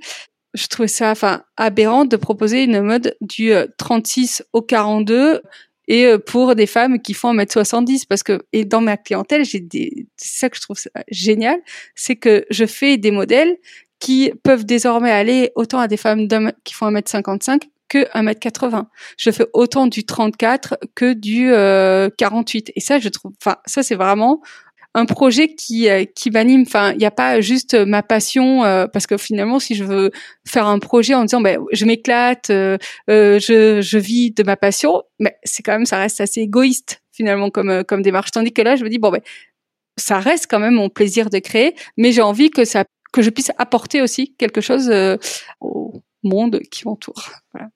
[0.54, 5.42] je trouvais ça enfin aberrant de proposer une mode du 36 euh, au 42
[5.88, 9.60] et euh, pour des femmes qui font 1m70 parce que et dans ma clientèle j'ai
[9.60, 10.78] des c'est ça que je trouve
[11.10, 11.60] génial
[11.96, 13.58] c'est que je fais des modèles
[14.00, 16.28] qui peuvent désormais aller autant à des femmes
[16.64, 18.86] qui font 1m55 que 1m80.
[19.18, 21.50] Je fais autant du 34 que du
[22.18, 24.42] 48 euh, et ça je trouve enfin ça c'est vraiment
[24.96, 26.64] un projet qui euh, qui m'anime.
[26.66, 30.12] Enfin, il n'y a pas juste ma passion euh, parce que finalement, si je veux
[30.48, 35.04] faire un projet en disant ben je m'éclate, euh, je je vis de ma passion,
[35.20, 38.32] mais c'est quand même ça reste assez égoïste finalement comme comme démarche.
[38.32, 39.22] Tandis que là, je me dis bon ben
[39.98, 43.30] ça reste quand même mon plaisir de créer, mais j'ai envie que ça que je
[43.30, 44.92] puisse apporter aussi quelque chose
[45.60, 47.32] au monde qui m'entoure.
[47.54, 47.70] Voilà.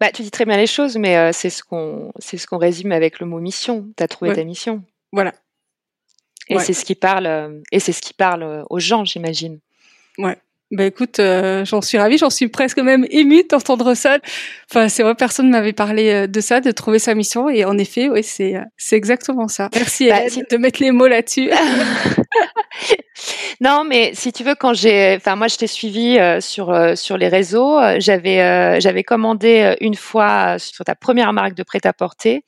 [0.00, 2.92] Bah, tu dis très bien les choses, mais c'est ce qu'on c'est ce qu'on résume
[2.92, 3.88] avec le mot mission.
[3.96, 4.82] Tu as trouvé ta mission.
[5.12, 5.32] Voilà,
[6.48, 9.60] et c'est ce qui parle, euh, et c'est ce qui parle euh, aux gens, j'imagine.
[10.18, 10.36] Ouais.
[10.70, 14.18] Ben écoute, euh, j'en suis ravie, j'en suis presque même émue d'entendre ça.
[14.70, 18.08] Enfin, c'est vrai, personne m'avait parlé de ça, de trouver sa mission, et en effet,
[18.08, 19.68] oui, c'est c'est exactement ça.
[19.74, 21.50] Merci bah, de mettre les mots là-dessus.
[23.60, 27.28] non, mais si tu veux, quand j'ai, enfin moi, je t'ai suivi sur sur les
[27.28, 27.78] réseaux.
[27.98, 32.42] J'avais j'avais commandé une fois sur ta première marque de prêt-à-porter.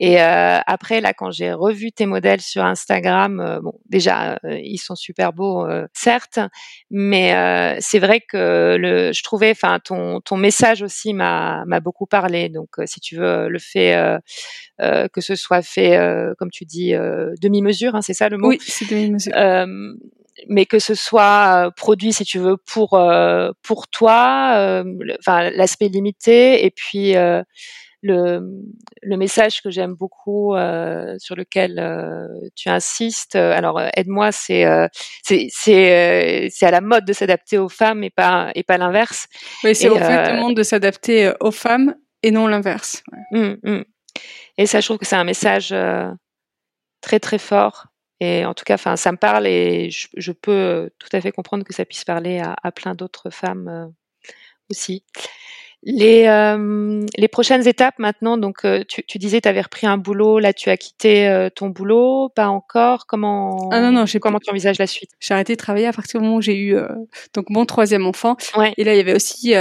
[0.00, 4.58] Et euh, après, là, quand j'ai revu tes modèles sur Instagram, euh, bon, déjà, euh,
[4.58, 6.40] ils sont super beaux, euh, certes,
[6.90, 11.78] mais euh, c'est vrai que le, je trouvais, enfin, ton, ton message aussi m'a, m'a
[11.78, 12.48] beaucoup parlé.
[12.48, 13.94] Donc, si tu veux, le fait
[14.80, 15.96] que ce soit fait,
[16.38, 16.92] comme tu dis,
[17.40, 18.48] demi-mesure, hein, c'est ça le mot?
[18.48, 19.32] Oui, c'est demi-mesure.
[20.48, 23.00] mais que ce soit produit, si tu veux, pour
[23.62, 24.82] pour toi,
[25.20, 27.14] enfin, l'aspect limité, et puis
[28.04, 28.62] le,
[29.02, 34.66] le message que j'aime beaucoup, euh, sur lequel euh, tu insistes, euh, alors aide-moi, c'est
[35.22, 39.26] c'est c'est à la mode de s'adapter aux femmes et pas et pas l'inverse.
[39.64, 43.02] Oui, c'est au fait le monde de s'adapter aux femmes et non l'inverse.
[43.32, 43.84] Mmh, mmh.
[44.58, 45.74] Et ça, je trouve que c'est un message
[47.00, 47.86] très très fort.
[48.20, 51.32] Et en tout cas, enfin, ça me parle et je, je, peux tout à fait
[51.32, 53.92] comprendre que ça puisse parler à, à plein d'autres femmes
[54.70, 55.04] aussi.
[55.86, 59.98] Les, euh, les prochaines étapes maintenant, donc euh, tu, tu disais tu avais repris un
[59.98, 63.06] boulot, là tu as quitté euh, ton boulot, pas encore.
[63.06, 65.10] Comment ah non, non, comment tu envisages la suite?
[65.20, 66.74] J'ai arrêté de travailler à partir du moment où j'ai eu
[67.34, 68.36] donc mon troisième enfant.
[68.56, 68.72] Ouais.
[68.78, 69.54] Et là il y avait aussi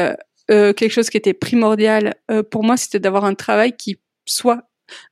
[0.48, 2.16] quelque chose qui était primordial
[2.52, 4.62] pour moi, c'était d'avoir un travail qui soit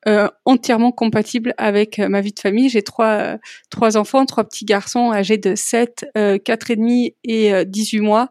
[0.07, 2.69] euh, entièrement compatible avec euh, ma vie de famille.
[2.69, 3.37] J'ai trois euh,
[3.69, 8.29] trois enfants, trois petits garçons âgés de 7, euh, 4 et demi et 18 mois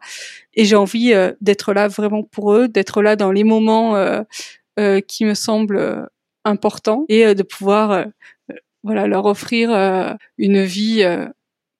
[0.53, 3.95] et j'ai envie d'être là vraiment pour eux, d'être là dans les moments
[5.07, 6.09] qui me semblent
[6.43, 8.05] importants et de pouvoir
[8.83, 9.69] voilà leur offrir
[10.37, 11.05] une vie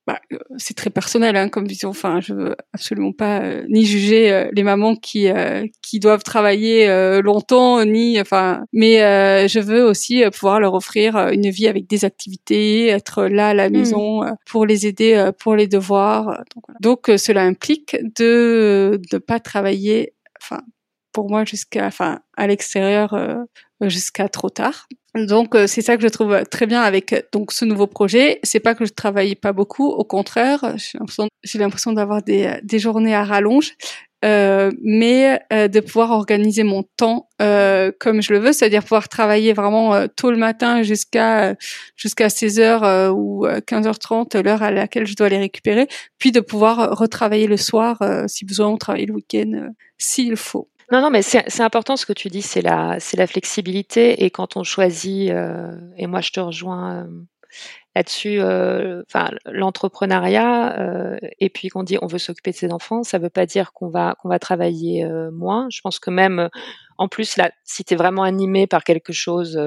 [0.08, 1.90] bah, euh, c'est très personnel hein, comme vision.
[1.90, 5.28] Enfin, je veux absolument pas euh, ni juger euh, les mamans qui
[5.82, 6.88] qui doivent travailler
[7.22, 8.64] longtemps, ni enfin.
[8.74, 8.98] Mais
[9.48, 13.70] je veux aussi pouvoir leur offrir une vie avec des activités, être là à la
[13.70, 13.74] mmh.
[13.74, 16.26] maison pour les aider pour les devoirs.
[16.56, 16.78] Donc, voilà.
[16.82, 20.14] Donc cela implique de de pas travailler.
[20.42, 20.62] Enfin,
[21.14, 23.16] pour moi jusqu'à enfin à l'extérieur
[23.82, 24.88] jusqu'à trop tard.
[25.16, 28.40] Donc euh, c'est ça que je trouve très bien avec euh, donc ce nouveau projet.
[28.44, 30.76] C'est pas que je travaille pas beaucoup, au contraire,
[31.44, 33.74] j'ai l'impression d'avoir des, euh, des journées à rallonge,
[34.24, 39.52] euh, mais de pouvoir organiser mon temps euh, comme je le veux, c'est-à-dire pouvoir travailler
[39.52, 41.56] vraiment tôt le matin jusqu'à
[41.98, 45.88] jusqu'à 16h ou 15h30 l'heure à laquelle je dois les récupérer,
[46.20, 47.98] puis de pouvoir retravailler le soir
[48.28, 50.71] si besoin, ou travailler le week-end s'il faut.
[50.92, 54.26] Non, non, mais c'est important ce que tu dis, c'est la, la flexibilité.
[54.26, 57.08] Et quand on choisit, euh, et moi je te rejoins euh,
[57.96, 63.04] là-dessus, euh, enfin l'entrepreneuriat, euh, et puis qu'on dit on veut s'occuper de ses enfants,
[63.04, 65.68] ça veut pas dire qu'on va qu'on va travailler euh, moins.
[65.72, 66.50] Je pense que même
[66.98, 69.60] en plus là, si tu es vraiment animé par quelque chose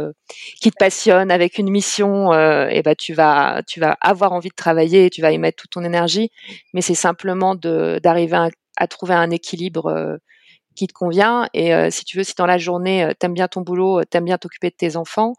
[0.60, 2.32] qui te passionne, avec une mission,
[2.68, 5.70] et ben tu vas tu vas avoir envie de travailler, tu vas y mettre toute
[5.72, 6.30] ton énergie.
[6.74, 10.18] Mais c'est simplement d'arriver à, à, trouver un équilibre
[10.74, 11.48] qui te convient.
[11.54, 14.04] Et euh, si tu veux, si dans la journée, euh, t'aimes bien ton boulot, euh,
[14.04, 15.34] t'aimes bien t'occuper de tes enfants,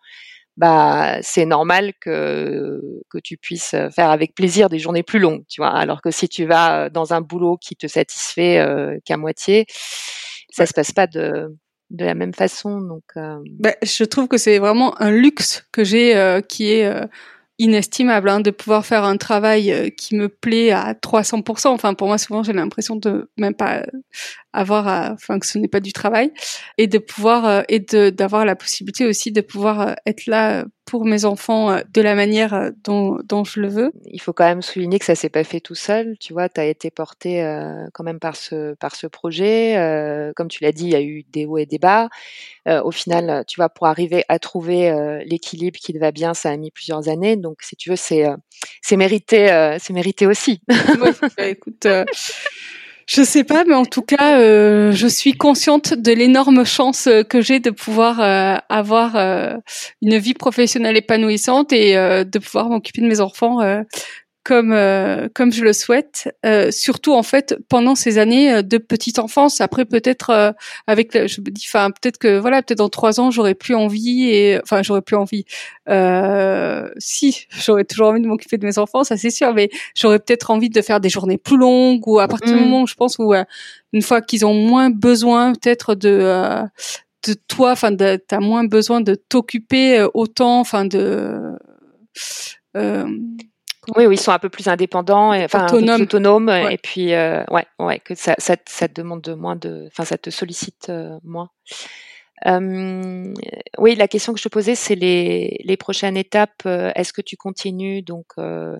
[0.57, 5.61] bah c'est normal que que tu puisses faire avec plaisir des journées plus longues, tu
[5.61, 5.71] vois.
[5.71, 8.65] Alors que si tu vas dans un boulot qui te satisfait
[9.03, 9.65] qu'à moitié,
[10.49, 11.53] ça se passe pas de
[11.89, 12.79] de la même façon.
[12.79, 13.03] Donc,
[13.59, 16.89] bah, je trouve que c'est vraiment un luxe que j'ai, qui est
[17.57, 21.67] inestimable hein, de pouvoir faire un travail euh, qui me plaît à 300%.
[21.69, 23.85] Enfin, pour moi, souvent, j'ai l'impression de même pas
[24.53, 26.31] avoir, à, enfin, que ce n'est pas du travail,
[26.77, 30.65] et de pouvoir euh, et de d'avoir la possibilité aussi de pouvoir euh, être là
[30.85, 33.91] pour mes enfants euh, de la manière euh, dont, dont je le veux.
[34.05, 36.15] Il faut quand même souligner que ça s'est pas fait tout seul.
[36.19, 39.77] Tu vois, tu as été porté euh, quand même par ce, par ce projet.
[39.77, 42.09] Euh, comme tu l'as dit, il y a eu des hauts et des bas.
[42.67, 44.65] Euh, au final, tu vois, pour arriver à trouver
[45.25, 47.35] l'équilibre qui te va bien, ça a mis plusieurs années.
[47.35, 48.25] Donc, si tu veux, c'est
[48.81, 50.61] c'est mérité, c'est mérité aussi.
[51.37, 51.87] bah, écoute.
[53.07, 57.21] Je sais pas, mais en tout cas, euh, je suis consciente de l'énorme chance euh,
[57.21, 59.15] que j'ai de pouvoir euh, avoir
[60.01, 63.59] une vie professionnelle épanouissante et de pouvoir m'occuper de mes enfants
[64.45, 68.77] comme euh, comme je le souhaite, euh, surtout en fait pendant ces années euh, de
[68.77, 69.59] petite enfance.
[69.59, 70.53] Après peut-être
[70.85, 74.29] avec, je me dis, enfin peut-être que voilà, peut-être dans trois ans j'aurais plus envie
[74.29, 75.45] et enfin j'aurais plus envie.
[76.99, 80.51] si j'aurais toujours envie de m'occuper de mes enfants, ça c'est sûr, mais j'aurais peut-être
[80.51, 82.63] envie de faire des journées plus longues ou à partir du mm.
[82.63, 83.33] moment où je pense où
[83.93, 86.61] une fois qu'ils ont moins besoin peut-être de
[87.27, 91.57] de toi, enfin t'as moins besoin de t'occuper autant, enfin de
[93.95, 97.43] oui, oui, ils sont un peu plus indépendants, et, enfin autonomes, autonomes et puis euh,
[97.51, 101.17] ouais, ouais, que ça, ça, ça, te demande moins de, enfin ça te sollicite euh,
[101.23, 101.49] moins.
[102.45, 103.33] Euh,
[103.77, 106.63] oui, la question que je te posais, c'est les, les prochaines étapes.
[106.65, 108.79] Euh, est-ce que tu continues donc euh, euh,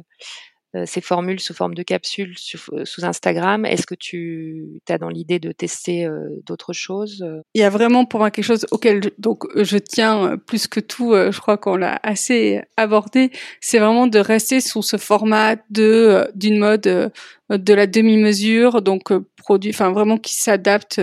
[0.86, 2.36] ces formules sous forme de capsules
[2.74, 3.66] euh, sous Instagram.
[3.66, 8.06] Est-ce que tu as dans l'idée de tester euh, d'autres choses Il y a vraiment
[8.06, 11.14] pour moi quelque chose auquel je, donc je tiens plus que tout.
[11.14, 13.32] je crois qu'on l'a assez abordé.
[13.62, 17.12] C'est vraiment de rester sous ce format de d'une mode
[17.50, 21.00] de la demi-mesure, donc produit, enfin vraiment qui s'adapte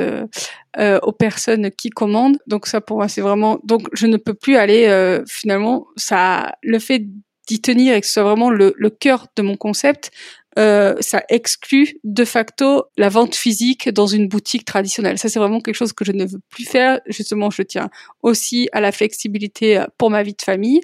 [0.79, 2.39] aux personnes qui commandent.
[2.47, 6.79] Donc ça pour moi c'est vraiment donc je ne peux plus aller finalement ça le
[6.79, 7.07] fait
[7.49, 10.11] d'y tenir et que ce soit vraiment le, le cœur de mon concept,
[10.59, 15.19] euh, ça exclut de facto la vente physique dans une boutique traditionnelle.
[15.19, 17.01] Ça, c'est vraiment quelque chose que je ne veux plus faire.
[17.07, 17.89] Justement, je tiens
[18.23, 20.81] aussi à la flexibilité euh, pour ma vie de famille.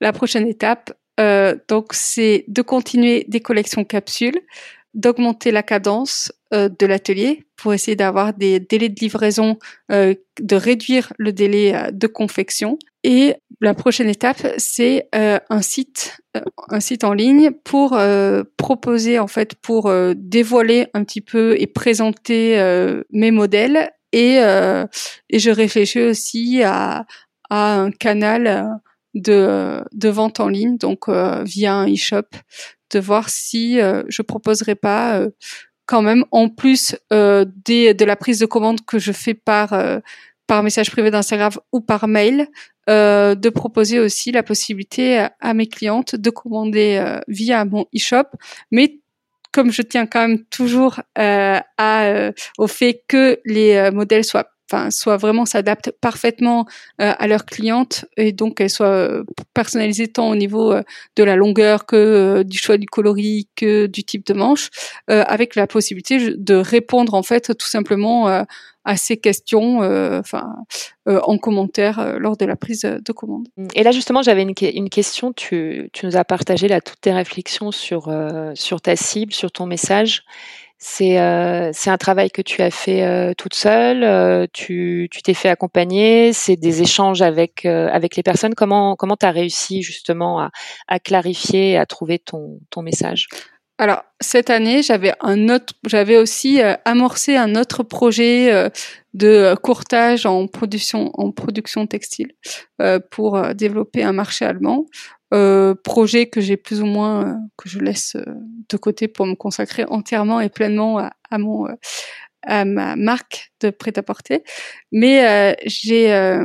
[0.00, 4.40] La prochaine étape, euh, donc, c'est de continuer des collections capsules,
[4.94, 9.58] d'augmenter la cadence euh, de l'atelier pour essayer d'avoir des délais de livraison,
[9.90, 12.78] euh, de réduire le délai euh, de confection.
[13.04, 16.20] Et la prochaine étape, c'est un site,
[16.68, 17.98] un site en ligne pour
[18.56, 22.56] proposer en fait, pour dévoiler un petit peu et présenter
[23.10, 23.90] mes modèles.
[24.12, 27.06] Et, et je réfléchis aussi à,
[27.50, 28.68] à un canal
[29.14, 32.28] de, de vente en ligne, donc via un e-shop,
[32.92, 35.26] de voir si je proposerai pas
[35.86, 39.72] quand même, en plus euh, des, de la prise de commande que je fais par
[39.72, 39.98] euh,
[40.46, 42.48] par message privé d'Instagram ou par mail,
[42.90, 48.24] euh, de proposer aussi la possibilité à, mes clientes de commander euh, via mon e-shop,
[48.70, 48.98] mais
[49.52, 54.51] comme je tiens quand même toujours euh, à, au fait que les modèles soient
[54.90, 56.66] soit vraiment s'adaptent parfaitement
[57.00, 60.82] euh, à leurs clientes et donc qu'elles soient euh, personnalisées tant au niveau euh,
[61.16, 64.70] de la longueur que du choix du coloris que du type de manche,
[65.08, 68.26] avec la possibilité de répondre en fait tout simplement
[68.84, 69.80] à ces questions
[71.06, 73.48] en commentaire lors de la prise de commande.
[73.74, 77.12] Et là justement j'avais une, une, question, tu, tu, nous as partagé là toutes tes
[77.12, 78.12] réflexions sur,
[78.54, 80.24] sur ta cible, sur ton message
[80.84, 84.02] c'est euh, c'est un travail que tu as fait euh, toute seule.
[84.02, 86.32] Euh, tu tu t'es fait accompagner.
[86.32, 88.54] C'est des échanges avec avec les personnes.
[88.54, 90.50] Comment comment t'as réussi justement à,
[90.88, 93.28] à clarifier, à trouver ton message?
[93.78, 98.70] Alors cette année, j'avais un autre, j'avais aussi amorcé un autre projet
[99.14, 102.32] de courtage en production en production textile
[103.10, 104.86] pour développer un marché allemand.
[105.32, 108.24] Euh, projet que j'ai plus ou moins euh, que je laisse euh,
[108.68, 111.68] de côté pour me consacrer entièrement et pleinement à, à mon
[112.44, 114.42] à ma marque de prêt-à-porter.
[114.90, 116.36] Mais j'ai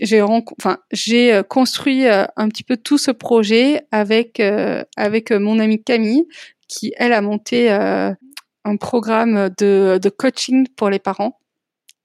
[0.00, 4.42] j'ai enfin j'ai construit un petit peu tout ce projet avec
[4.96, 6.26] avec mon amie Camille
[6.68, 11.38] qui elle a monté un programme de de coaching pour les parents.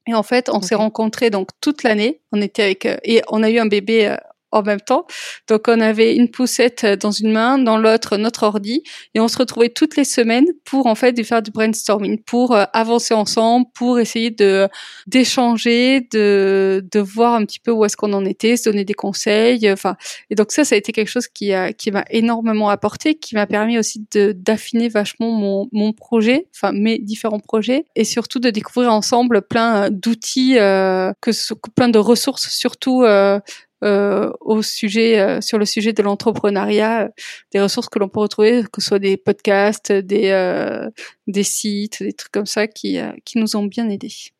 [0.06, 2.20] Et en fait, on s'est rencontrés donc toute l'année.
[2.32, 4.16] On était avec et on a eu un bébé
[4.52, 5.06] en même temps.
[5.48, 8.82] Donc on avait une poussette dans une main, dans l'autre notre ordi,
[9.14, 12.64] et on se retrouvait toutes les semaines pour en fait faire du brainstorming, pour euh,
[12.72, 14.68] avancer ensemble, pour essayer de
[15.06, 18.94] d'échanger, de de voir un petit peu où est-ce qu'on en était, se donner des
[18.94, 19.70] conseils.
[19.70, 19.96] Enfin,
[20.30, 23.34] et donc ça, ça a été quelque chose qui a qui m'a énormément apporté, qui
[23.34, 28.40] m'a permis aussi de d'affiner vachement mon mon projet, enfin mes différents projets, et surtout
[28.40, 31.30] de découvrir ensemble plein d'outils, euh, que
[31.74, 33.40] plein de ressources, surtout euh,
[33.84, 37.10] euh, au sujet euh, sur le sujet de l'entrepreneuriat,
[37.52, 40.90] des ressources que l'on peut retrouver, que ce soit des podcasts, des euh,
[41.26, 44.32] des sites, des trucs comme ça qui qui nous ont bien aidés.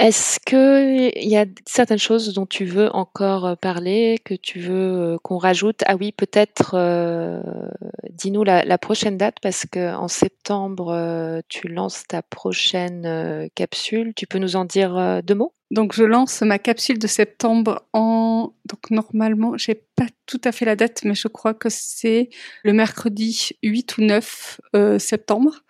[0.00, 5.18] Est-ce que il y a certaines choses dont tu veux encore parler, que tu veux
[5.22, 5.82] qu'on rajoute?
[5.84, 6.74] Ah oui, peut-être.
[8.10, 14.14] Dis-nous la, prochaine date parce que en septembre tu lances ta prochaine capsule.
[14.16, 15.52] Tu peux nous en dire deux mots?
[15.70, 20.64] Donc je lance ma capsule de septembre en donc normalement j'ai pas tout à fait
[20.64, 22.30] la date mais je crois que c'est
[22.64, 25.62] le mercredi 8 ou 9 euh, septembre.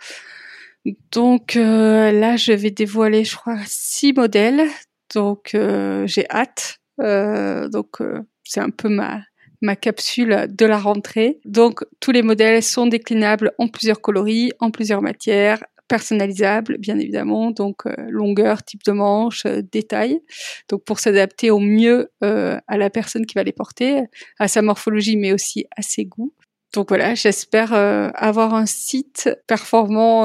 [1.13, 4.67] Donc euh, là je vais dévoiler je crois six modèles
[5.15, 7.99] donc euh, j'ai hâte donc
[8.45, 9.21] c'est un peu ma
[9.63, 11.39] ma capsule de la rentrée.
[11.45, 17.51] Donc tous les modèles sont déclinables en plusieurs coloris, en plusieurs matières, personnalisable, bien évidemment,
[17.51, 20.21] donc euh, longueur, type de manche, euh, détail,
[20.69, 24.03] donc pour s'adapter au mieux euh, à la personne qui va les porter,
[24.39, 26.33] à sa morphologie, mais aussi à ses goûts.
[26.73, 30.25] Donc voilà, j'espère avoir un site performant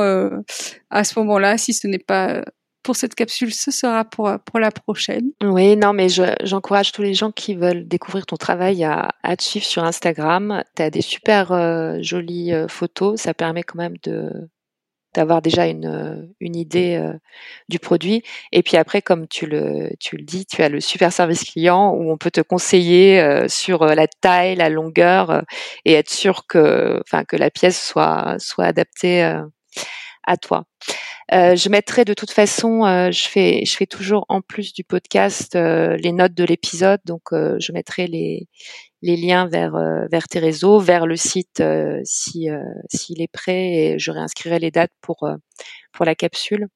[0.89, 1.57] à ce moment-là.
[1.57, 2.43] Si ce n'est pas
[2.83, 5.31] pour cette capsule, ce sera pour, pour la prochaine.
[5.43, 6.07] Oui, non, mais
[6.43, 10.63] j'encourage tous les gens qui veulent découvrir ton travail à, à te suivre sur Instagram.
[10.75, 13.19] Tu as des super jolies photos.
[13.19, 14.29] Ça permet quand même de,
[15.15, 17.13] d'avoir déjà une, euh, une idée euh,
[17.69, 18.23] du produit.
[18.51, 21.91] Et puis après, comme tu le, tu le dis, tu as le super service client
[21.91, 25.43] où on peut te conseiller euh, sur la taille, la longueur
[25.85, 29.23] et être sûr que, enfin, que la pièce soit, soit adaptée
[30.23, 30.65] à toi.
[31.31, 36.11] Je mettrai de toute façon, je fais, je fais toujours en plus du podcast les
[36.11, 38.47] notes de l'épisode, donc je mettrai les,
[39.05, 42.59] les liens vers euh, vers tes réseaux, vers le site euh, si euh,
[42.91, 43.73] s'il est prêt.
[43.73, 45.29] Et je réinscrirai les dates pour
[45.93, 46.67] pour la capsule.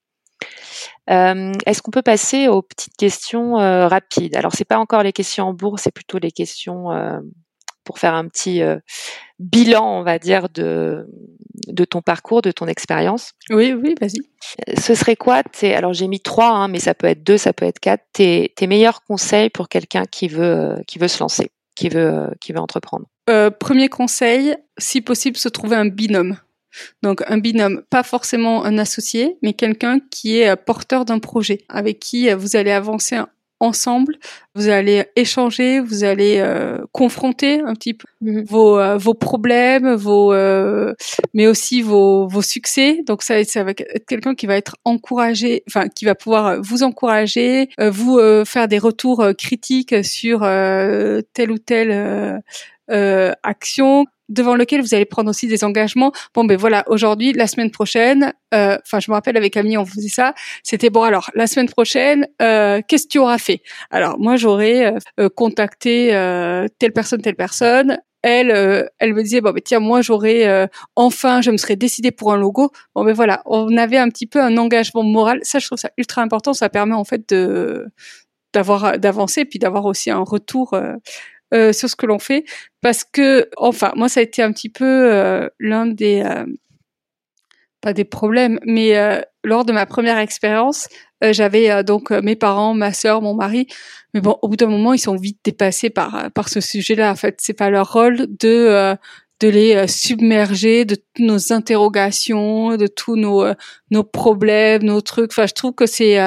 [1.08, 4.36] Est-ce qu'on peut passer aux petites questions rapides?
[4.36, 6.86] Alors c'est pas encore les questions en bourse, c'est plutôt les questions
[7.84, 8.62] pour faire un petit
[9.38, 11.06] bilan, on va dire, de,
[11.66, 13.32] de ton parcours, de ton expérience.
[13.50, 14.20] Oui, oui, vas-y.
[14.78, 17.64] Ce serait quoi Alors j'ai mis trois, hein, mais ça peut être deux, ça peut
[17.64, 18.04] être quatre.
[18.12, 22.52] Tes, tes meilleurs conseils pour quelqu'un qui veut, qui veut se lancer, qui veut, qui
[22.52, 23.06] veut entreprendre?
[23.60, 26.36] premier conseil, si possible, se trouver un binôme.
[27.02, 32.00] Donc un binôme, pas forcément un associé, mais quelqu'un qui est porteur d'un projet, avec
[32.00, 33.18] qui vous allez avancer
[33.60, 34.16] ensemble,
[34.54, 38.44] vous allez échanger, vous allez euh, confronter un petit peu mhm.
[38.44, 40.94] vos, euh, vos problèmes, vos euh,
[41.34, 43.02] mais aussi vos, vos succès.
[43.06, 46.82] Donc ça, ça va être quelqu'un qui va être encouragé, enfin qui va pouvoir vous
[46.82, 52.42] encourager, vous faire des retours critiques sur telle ou telle
[52.88, 56.12] action devant lequel vous allez prendre aussi des engagements.
[56.34, 59.84] Bon, ben voilà, aujourd'hui, la semaine prochaine, euh, enfin, je me rappelle avec Camille, on
[59.84, 60.34] faisait ça.
[60.62, 61.02] C'était bon.
[61.02, 63.60] Alors, la semaine prochaine, euh, qu'est-ce que tu auras fait?
[63.90, 66.08] Alors, moi, j'aurais euh, contacté
[66.78, 67.98] telle personne, telle personne.
[68.22, 72.32] Elle, elle me disait bon, ben tiens, moi, j'aurais enfin, je me serais décidée pour
[72.32, 72.70] un logo.
[72.94, 75.40] Bon, ben voilà, on avait un petit peu un engagement moral.
[75.42, 76.52] Ça, je trouve ça ultra important.
[76.52, 77.86] Ça permet en fait de
[78.52, 80.74] d'avoir d'avancer puis d'avoir aussi un retour
[81.52, 82.44] euh, sur ce que l'on fait.
[82.80, 86.46] Parce que enfin moi ça a été un petit peu euh, l'un des euh,
[87.80, 88.94] pas des problèmes mais
[89.42, 90.86] lors de ma première expérience
[91.22, 93.66] j'avais donc mes parents ma sœur mon mari.
[94.14, 97.16] Mais bon au bout d'un moment ils sont vite dépassés par par ce sujet-là en
[97.16, 97.36] fait.
[97.40, 98.96] C'est pas leur rôle de
[99.40, 103.44] de les submerger de nos interrogations de tous nos
[103.90, 105.32] nos problèmes nos trucs.
[105.32, 106.18] Enfin je trouve que c'est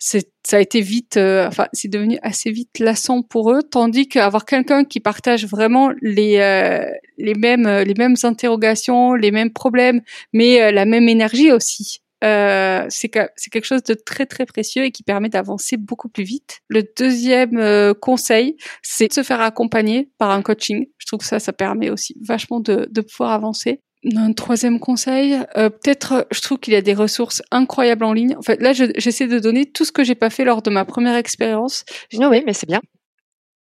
[0.00, 4.46] ça a été vite, euh, enfin, c'est devenu assez vite lassant pour eux, tandis qu'avoir
[4.46, 10.00] quelqu'un qui partage vraiment les euh, les mêmes euh, les mêmes interrogations, les mêmes problèmes,
[10.32, 12.00] mais la même énergie aussi.
[12.22, 16.60] c'est c'est quelque chose de très très précieux et qui permet d'avancer beaucoup plus vite.
[16.68, 20.86] Le deuxième conseil, c'est de se faire accompagner par un coaching.
[20.98, 23.80] Je trouve que ça, ça permet aussi vachement de, de pouvoir avancer.
[24.02, 28.34] Un troisième conseil, euh, peut-être, je trouve qu'il y a des ressources incroyables en ligne.
[28.36, 30.86] En fait, là, j'essaie de donner tout ce que j'ai pas fait lors de ma
[30.86, 31.84] première expérience.
[32.14, 32.80] Oui, mais c'est bien.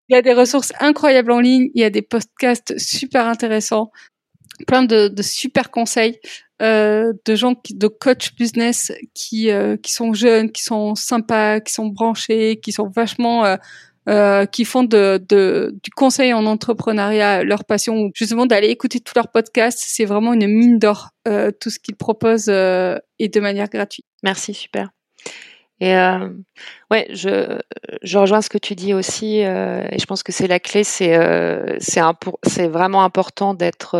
[0.09, 1.69] Il y a des ressources incroyables en ligne.
[1.73, 3.91] Il y a des podcasts super intéressants,
[4.65, 6.19] plein de, de super conseils
[6.61, 11.59] euh, de gens qui, de coach business qui euh, qui sont jeunes, qui sont sympas,
[11.59, 13.57] qui sont branchés, qui sont vachement
[14.08, 19.14] euh, qui font de, de, du conseil en entrepreneuriat leur passion, justement d'aller écouter tous
[19.16, 19.84] leurs podcasts.
[19.86, 24.05] C'est vraiment une mine d'or, euh, tout ce qu'ils proposent euh, et de manière gratuite.
[24.24, 24.89] Merci, super.
[25.80, 26.30] Et euh,
[26.89, 27.60] ouais, je,
[28.01, 30.84] je rejoins ce que tu dis aussi, euh, et je pense que c'est la clé.
[30.84, 33.95] C'est euh, c'est vraiment important d'être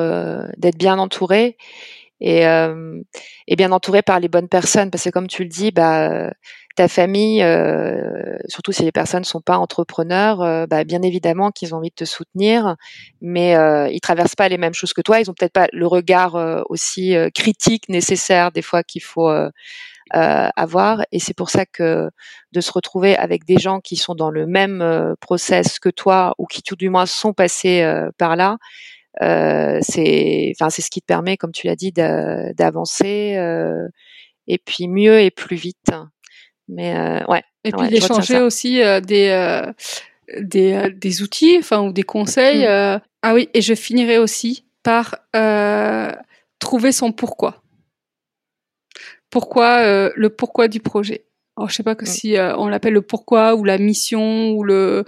[0.58, 1.56] d'être bien entouré
[2.20, 2.44] et
[3.48, 6.32] et bien entouré par les bonnes personnes, parce que comme tu le dis, bah
[6.78, 11.74] ta famille, euh, surtout si les personnes sont pas entrepreneurs, euh, bah, bien évidemment qu'ils
[11.74, 12.76] ont envie de te soutenir,
[13.20, 15.20] mais euh, ils traversent pas les mêmes choses que toi.
[15.20, 19.32] Ils ont peut-être pas le regard euh, aussi critique nécessaire des fois qu'il faut
[20.12, 21.04] avoir.
[21.12, 22.10] Et c'est pour ça que
[22.52, 26.46] de se retrouver avec des gens qui sont dans le même process que toi ou
[26.46, 27.84] qui tout du moins sont passés
[28.20, 28.58] par là,
[29.20, 33.38] c'est, enfin, c'est ce qui te permet, comme tu l'as dit, d'avancer
[34.48, 35.92] et puis mieux et plus vite.
[36.68, 37.44] Mais euh, ouais.
[37.64, 39.72] Et puis d'échanger aussi euh, des euh,
[40.40, 42.66] des, des outils, enfin ou des conseils.
[42.66, 43.02] Mm.
[43.22, 45.16] ah oui, et je finirai aussi par
[46.60, 47.64] trouver son pourquoi.
[49.30, 51.26] Pourquoi le pourquoi du projet.
[51.58, 52.08] Alors je sais pas que mm.
[52.08, 55.06] si on l'appelle le pourquoi ou la mission ou le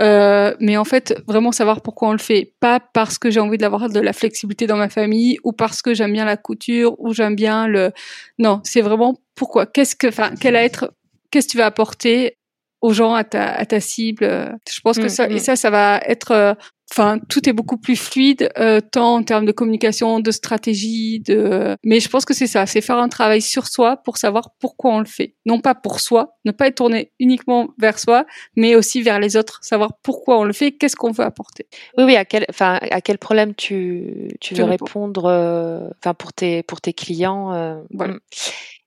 [0.00, 2.54] euh, mais en fait, vraiment savoir pourquoi on le fait.
[2.60, 5.94] Pas parce que j'ai envie d'avoir de la flexibilité dans ma famille ou parce que
[5.94, 7.92] j'aime bien la couture ou j'aime bien le.
[8.38, 9.66] Non, c'est vraiment pourquoi.
[9.66, 10.92] Qu'est-ce que, enfin, quel va être
[11.30, 12.36] qu'est-ce que tu vas apporter
[12.80, 14.56] aux gens, à ta, à ta cible?
[14.70, 15.38] Je pense que mm, ça, et mm.
[15.38, 16.54] ça, ça va être, euh,
[16.90, 21.76] enfin, tout est beaucoup plus fluide, euh, tant en termes de communication, de stratégie, de.
[21.84, 24.92] Mais je pense que c'est ça, c'est faire un travail sur soi pour savoir pourquoi
[24.92, 28.24] on le fait, non pas pour soi, ne pas être tourné uniquement vers soi,
[28.56, 31.66] mais aussi vers les autres, savoir pourquoi on le fait, qu'est-ce qu'on veut apporter.
[31.96, 36.32] Oui, oui, à quel, enfin, à quel problème tu, tu veux répondre, euh, enfin, pour
[36.32, 37.78] tes, pour tes clients.
[37.90, 38.14] Voilà.
[38.14, 38.20] Mm.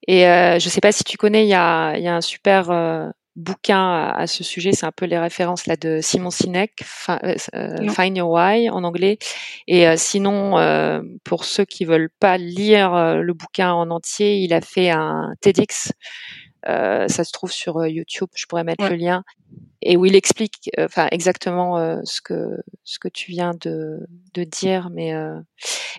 [0.08, 2.22] Et euh, je ne sais pas si tu connais, il y a, y a, un
[2.22, 2.72] super
[3.38, 7.90] euh, bouquin à, ce sujet, c'est un peu les références là de Simon Sinek, euh,
[7.90, 9.18] Find Your Why en anglais.
[9.68, 10.56] Et sinon,
[11.24, 15.92] pour ceux qui veulent pas lire le bouquin en entier, il a fait un TEDx.
[16.66, 19.24] ça se trouve sur YouTube, je pourrais mettre le lien
[19.82, 24.00] et où il explique euh, enfin exactement euh, ce que ce que tu viens de,
[24.34, 25.40] de dire mais euh,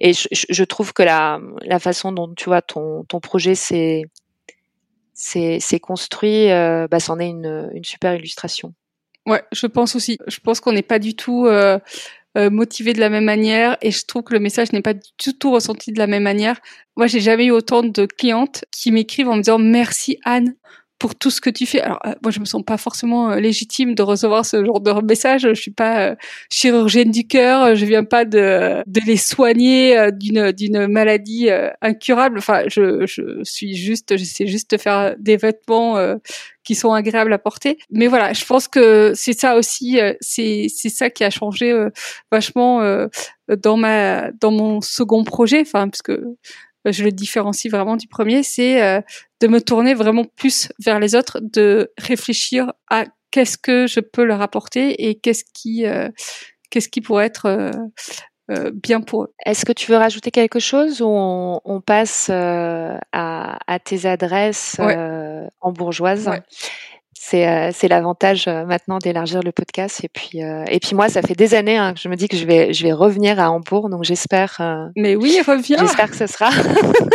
[0.01, 4.05] et je, je, trouve que la la façon dont tu vois ton ton projet c'est
[5.15, 8.75] c'est construit bah c'en est une super illustration.
[9.27, 10.19] Ouais je pense aussi.
[10.27, 11.49] Je pense qu'on n'est pas du tout
[12.35, 15.53] motivés de la même manière et je trouve que le message n'est pas du tout
[15.53, 16.59] ressenti de la même manière.
[16.97, 20.55] Moi, j'ai jamais eu autant de clientes qui m'écrivent en me disant merci Anne
[21.03, 21.81] pour tout ce que tu fais.
[21.81, 24.93] Alors euh, moi je me sens pas forcément euh, légitime de recevoir ce genre de
[25.05, 25.43] message.
[25.43, 26.15] Je suis pas euh,
[26.49, 27.75] chirurgienne du cœur.
[27.75, 31.49] Je viens pas de de les soigner d'une d'une maladie
[31.81, 32.39] incurable.
[32.39, 35.99] Enfin je je suis juste j'essaie juste de faire des vêtements
[36.63, 37.79] qui sont agréables à porter.
[37.91, 41.75] Mais voilà, je pense que c'est ça aussi, c'est c'est ça qui a changé
[42.31, 42.81] vachement
[43.49, 45.63] dans ma dans mon second projet.
[45.63, 46.37] Enfin parce que
[46.85, 49.01] je le différencie vraiment du premier, c'est euh,
[49.41, 54.25] de me tourner vraiment plus vers les autres, de réfléchir à qu'est-ce que je peux
[54.25, 56.09] leur apporter et qu'est-ce qui, euh,
[56.71, 57.73] qu'est-ce qui pourrait être
[58.51, 59.35] euh, bien pour eux.
[59.47, 64.79] Est-ce que tu veux rajouter quelque chose ou on, passe à, à, tes adresses
[65.61, 66.29] en bourgeoise?
[66.29, 66.39] Euh,
[67.73, 70.05] c'est l'avantage euh, maintenant d'élargir le podcast.
[70.05, 72.29] Et puis euh, et puis moi ça fait des années hein, que je me dis
[72.29, 73.89] que je vais je vais revenir à Hambourg.
[73.89, 74.61] Donc j'espère
[74.97, 75.79] mais oui reviens.
[75.79, 76.51] j'espère que ce sera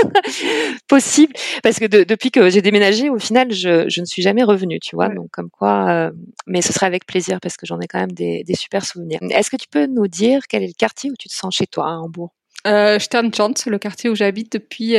[0.88, 1.34] possible.
[1.64, 4.96] Parce que depuis que j'ai déménagé au final je, je ne suis jamais revenue tu
[4.96, 5.10] vois.
[5.10, 6.12] Donc comme quoi
[6.46, 9.20] mais ce sera avec plaisir parce que j'en ai quand même des, des super souvenirs.
[9.30, 11.68] Est-ce que tu peux nous dire quel est le quartier où tu te sens chez
[11.68, 12.34] toi à Hambourg?
[12.66, 14.94] Euh, Sternchant, le quartier où j'habite depuis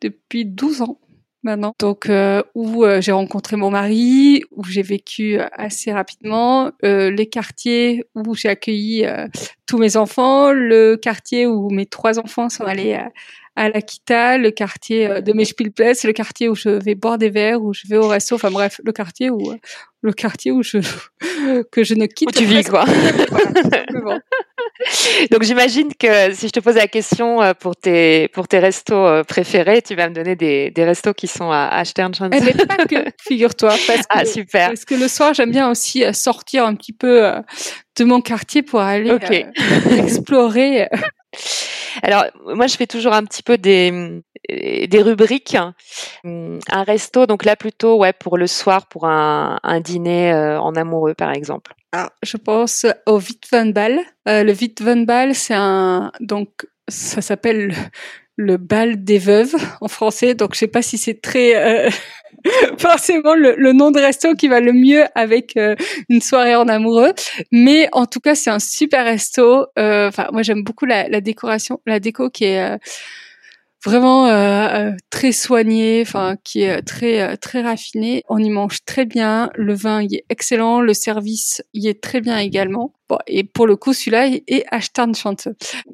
[0.00, 0.98] depuis 12 ans
[1.42, 1.74] maintenant.
[1.78, 7.28] Donc euh, où euh, j'ai rencontré mon mari, où j'ai vécu assez rapidement, euh, les
[7.28, 9.06] quartiers où j'ai accueilli
[9.66, 12.98] tous mes enfants, le quartier où mes trois enfants sont allés
[13.56, 17.74] à l'Aquita, le quartier de Mechpilples, le quartier où je vais boire des verres, où
[17.74, 19.52] je vais au resto, enfin bref, le quartier où
[20.02, 20.78] le quartier où je
[21.70, 22.30] que je ne quitte.
[22.30, 22.84] Où tu vis quoi.
[25.30, 28.94] Donc j'imagine que si je te pose la question euh, pour tes pour tes restos
[28.94, 32.30] euh, préférés, tu vas me donner des, des restos qui sont à, à Sternschanze.
[32.32, 33.74] Eh ben, pas que, figure-toi.
[34.08, 34.68] ah super.
[34.68, 37.30] Parce que le soir j'aime bien aussi euh, sortir un petit peu
[37.98, 39.16] de mon quartier pour aller
[39.90, 40.88] explorer.
[42.02, 45.56] Alors, moi, je fais toujours un petit peu des, des rubriques.
[46.24, 51.14] Un resto, donc là, plutôt, ouais, pour le soir, pour un, un dîner en amoureux,
[51.14, 51.72] par exemple.
[51.92, 54.00] Alors, je pense au Witwenball.
[54.28, 57.74] Euh, le Witwenball, c'est un, donc, ça s'appelle
[58.36, 60.34] le, bal des veuves en français.
[60.34, 61.90] Donc, je sais pas si c'est très, euh,
[62.78, 65.74] forcément le, nom de resto qui va le mieux avec euh,
[66.08, 67.12] une soirée en amoureux.
[67.50, 69.66] Mais en tout cas, c'est un super resto.
[69.78, 72.78] Euh, enfin, moi, j'aime beaucoup la, la, décoration, la déco qui est
[73.84, 78.22] vraiment euh, euh, très soigné, enfin qui est très euh, très raffiné.
[78.28, 82.20] On y mange très bien, le vin y est excellent, le service y est très
[82.20, 82.94] bien également.
[83.08, 85.48] Bon, et pour le coup, celui-là est à Sternschanze.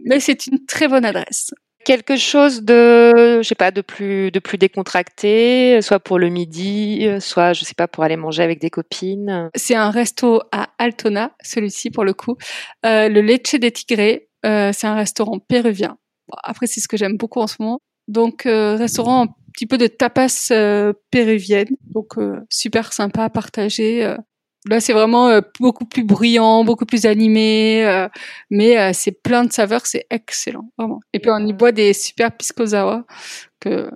[0.05, 1.51] Mais c'est une très bonne adresse
[1.87, 7.07] quelque chose de je sais pas de plus de plus décontracté soit pour le midi
[7.21, 11.31] soit je sais pas pour aller manger avec des copines c'est un resto à Altona
[11.45, 12.37] celui-ci pour le coup
[12.85, 15.97] euh, le Leche des Tigrés euh, c'est un restaurant péruvien
[16.43, 17.79] après, c'est ce que j'aime beaucoup en ce moment.
[18.09, 21.69] Donc, euh, restaurant un petit peu de tapas euh, péruvienne.
[21.93, 24.05] Donc, euh, super sympa à partager.
[24.05, 24.17] Euh.
[24.69, 28.09] Là, c'est vraiment beaucoup plus bruyant, beaucoup plus animé,
[28.51, 30.99] mais c'est plein de saveurs, c'est excellent, vraiment.
[31.13, 32.65] Et puis, on y boit des super pisco
[33.61, 33.89] que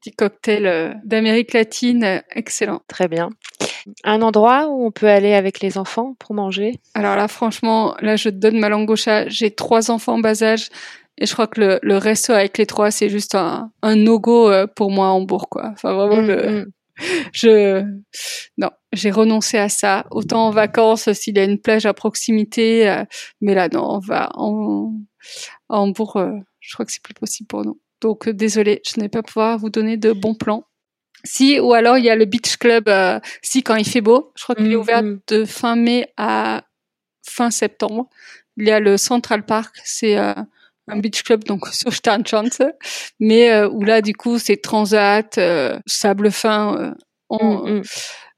[0.00, 2.82] petit cocktail d'Amérique latine, excellent.
[2.86, 3.30] Très bien.
[4.04, 6.78] Un endroit où on peut aller avec les enfants pour manger?
[6.94, 9.28] Alors là, franchement, là, je donne ma langue au chat.
[9.28, 10.68] J'ai trois enfants en bas âge.
[11.18, 14.50] Et je crois que le, le resto avec les trois, c'est juste un, un no-go
[14.50, 15.70] euh, pour moi à Hambourg, quoi.
[15.72, 16.72] Enfin, vraiment, le, mm, mm.
[17.32, 17.84] je,
[18.56, 20.06] non, j'ai renoncé à ça.
[20.10, 23.04] Autant en vacances, s'il y a une plage à proximité, euh,
[23.40, 24.94] mais là, non, on va en,
[25.68, 27.80] à Hambourg, euh, je crois que c'est plus possible pour nous.
[28.00, 30.64] Donc, désolé, je n'ai pas pouvoir vous donner de bons plans.
[31.24, 32.90] Si, ou alors il y a le beach club,
[33.42, 36.64] si quand il fait beau, je crois qu'il est mm, ouvert de fin mai à
[37.24, 38.08] fin septembre.
[38.56, 40.16] Il y a le Central Park, c'est
[40.92, 42.62] un beach club donc sur Sternchance,
[43.20, 46.94] mais euh, où là du coup c'est transat, euh, sable fin,
[47.30, 47.82] euh, mm, mm.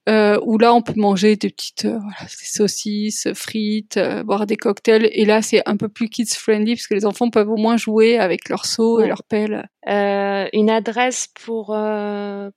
[0.06, 4.44] Euh, où là on peut manger des petites euh, voilà, des saucisses, frites, euh, boire
[4.44, 5.08] des cocktails.
[5.12, 7.78] Et là c'est un peu plus kids friendly parce que les enfants peuvent au moins
[7.78, 9.66] jouer avec leurs seaux et leurs pelles.
[9.86, 11.76] une adresse pour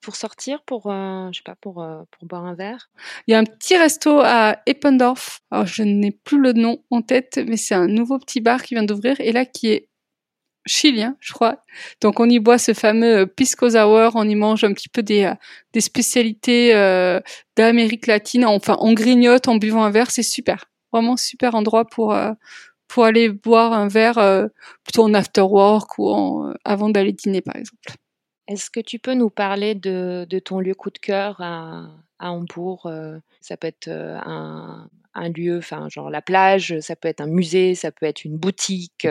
[0.01, 2.89] pour sortir, pour je sais pas pour pour boire un verre?
[3.27, 5.39] Il y a un petit resto à Eppendorf.
[5.49, 8.73] Alors je n'ai plus le nom en tête, mais c'est un nouveau petit bar qui
[8.73, 9.87] vient d'ouvrir et là qui est
[10.67, 11.63] chilien, je crois.
[12.01, 15.01] Donc on y boit ce fameux euh, pisco sour, on y mange un petit peu
[15.01, 17.19] des, euh, spécialités euh,
[17.55, 20.65] d'Amérique latine, enfin on grignote en buvant un verre, c'est super.
[20.91, 22.15] Vraiment super endroit pour
[22.87, 24.49] pour aller boire un verre
[24.83, 27.93] plutôt en after work ou avant d'aller dîner par exemple.
[28.47, 31.89] Est-ce que tu peux nous parler de, de ton lieu coup de cœur à,
[32.19, 32.89] à Hambourg
[33.41, 37.75] Ça peut être un, un lieu, enfin genre la plage, ça peut être un musée,
[37.75, 39.05] ça peut être une boutique,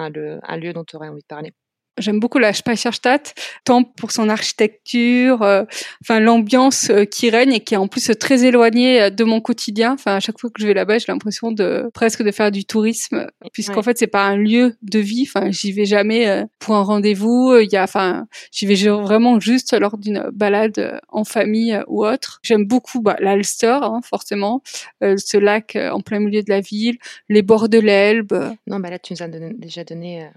[0.00, 1.52] un, un lieu dont tu aurais envie de parler.
[2.00, 3.34] J'aime beaucoup la Speicherstadt,
[3.64, 5.64] tant pour son architecture, euh,
[6.02, 9.40] enfin l'ambiance euh, qui règne et qui est en plus très éloignée euh, de mon
[9.40, 9.92] quotidien.
[9.92, 12.64] Enfin, à chaque fois que je vais là-bas, j'ai l'impression de presque de faire du
[12.64, 15.26] tourisme, puisqu'en fait c'est pas un lieu de vie.
[15.28, 17.56] Enfin, j'y vais jamais pour un rendez-vous.
[17.60, 22.40] Il y a, enfin, j'y vais vraiment juste lors d'une balade en famille ou autre.
[22.42, 24.62] J'aime beaucoup bah, l'Alster, hein, forcément,
[25.00, 26.96] ce lac en plein milieu de la ville,
[27.28, 28.54] les bords de l'Elbe.
[28.66, 30.28] Non, bah là tu nous as déjà donné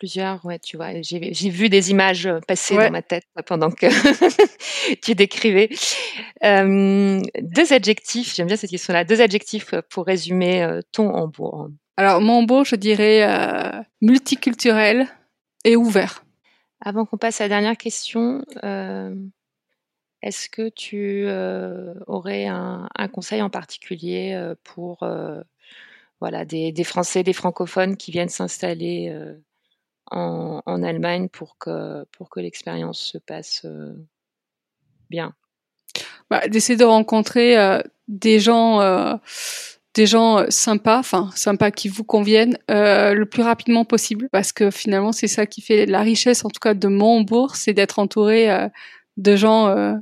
[0.00, 1.02] plusieurs, ouais, tu vois.
[1.02, 3.86] J'ai vu des images euh, passer dans ma tête pendant que
[5.02, 5.68] tu décrivais.
[6.42, 11.68] deux adjectifs, j'aime bien cette question-là, deux adjectifs euh, pour résumer euh, ton Hambourg.
[11.98, 15.06] Alors, mon Hambourg, je dirais multiculturel
[15.64, 16.24] et ouvert.
[16.80, 18.42] Avant qu'on passe à la dernière question,
[20.22, 21.28] est-ce que tu
[22.06, 25.06] aurais un, conseil en particulier pour
[26.20, 29.14] voilà, des, des, Français, des francophones qui viennent s'installer
[30.10, 33.94] en, Allemagne pour que, pour que l'expérience se passe euh,
[35.08, 35.34] bien.
[36.30, 39.14] Bah, D'essayer de rencontrer euh, des gens euh,
[39.94, 45.10] des gens sympas, enfin sympas qui vous conviennent le plus rapidement possible, parce que finalement
[45.10, 48.68] c'est ça qui fait la richesse, en tout cas de mon bourg, c'est d'être entouré
[49.16, 50.00] de gens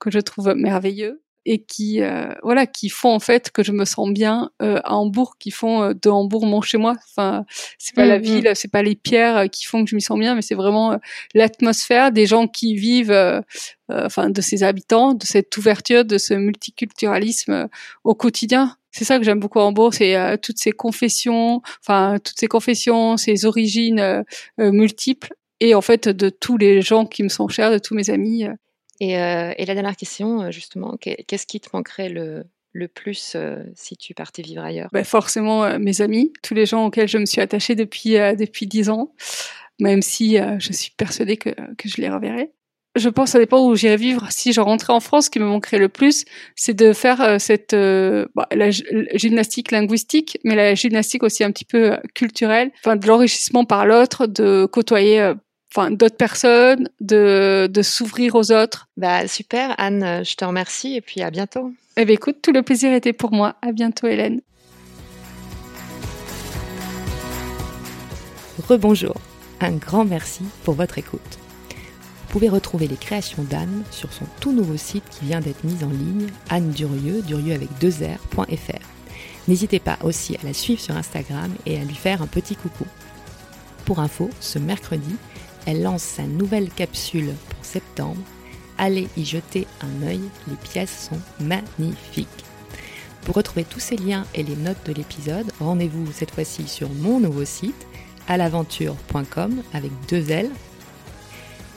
[0.00, 3.86] que je trouve merveilleux et qui euh, voilà qui font en fait que je me
[3.86, 7.46] sens bien euh, à Hambourg qui font euh, de Hambourg mon chez moi enfin
[7.78, 8.24] c'est pas la mm, mm.
[8.24, 10.98] ville c'est pas les pierres qui font que je m'y sens bien mais c'est vraiment
[11.34, 13.42] l'atmosphère des gens qui vivent
[13.88, 17.68] enfin de ces habitants de cette ouverture de ce multiculturalisme
[18.04, 22.38] au quotidien c'est ça que j'aime beaucoup à Hambourg, c'est toutes ces confessions, enfin toutes
[22.38, 24.24] ces confessions, ces origines
[24.56, 28.10] multiples, et en fait de tous les gens qui me sont chers, de tous mes
[28.10, 28.46] amis.
[29.02, 32.44] Euh, et, la dernière question, euh, justement, qu'est-ce qui te manquerait le,
[32.94, 34.88] plus euh, si tu partais vivre ailleurs?
[34.92, 38.88] Ben Forcément, mes amis, tous les gens auxquels je me suis attachée depuis depuis dix
[38.88, 39.12] ans,
[39.80, 42.52] même si je suis persuadée que, que je les reverrai.
[42.96, 44.26] Je pense, ça dépend où j'irai vivre.
[44.30, 46.24] Si je rentrais en France, ce qui me manquerait le plus,
[46.56, 51.96] c'est de faire cette bah, la, gymnastique linguistique, mais la gymnastique aussi un petit peu
[52.14, 55.32] culturelle, enfin de l'enrichissement par l'autre, de côtoyer
[55.74, 58.88] enfin d'autres personnes, de, de s'ouvrir aux autres.
[58.96, 61.72] Bah super Anne, je te remercie et puis à bientôt.
[61.96, 63.56] Eh bien écoute, tout le plaisir était pour moi.
[63.62, 64.40] À bientôt Hélène.
[68.68, 69.14] Rebonjour.
[69.60, 71.38] Un grand merci pour votre écoute.
[71.70, 75.82] Vous pouvez retrouver les créations d'Anne sur son tout nouveau site qui vient d'être mis
[75.82, 78.84] en ligne, Anne Durieux, Durieux avec deux R.fr.
[79.48, 82.84] N'hésitez pas aussi à la suivre sur Instagram et à lui faire un petit coucou.
[83.86, 85.16] Pour info, ce mercredi,
[85.66, 88.20] elle lance sa nouvelle capsule pour septembre.
[88.78, 92.28] Allez y jeter un œil, les pièces sont magnifiques.
[93.24, 97.20] Pour retrouver tous ces liens et les notes de l'épisode, rendez-vous cette fois-ci sur mon
[97.20, 97.86] nouveau site,
[98.28, 100.50] alaventure.com avec deux L.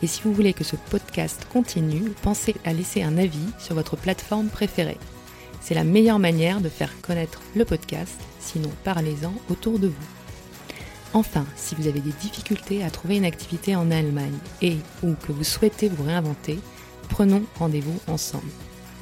[0.03, 3.97] Et si vous voulez que ce podcast continue, pensez à laisser un avis sur votre
[3.97, 4.97] plateforme préférée.
[5.61, 10.20] C'est la meilleure manière de faire connaître le podcast, sinon parlez-en autour de vous.
[11.13, 15.33] Enfin, si vous avez des difficultés à trouver une activité en Allemagne et ou que
[15.33, 16.59] vous souhaitez vous réinventer,
[17.09, 18.49] prenons rendez-vous ensemble.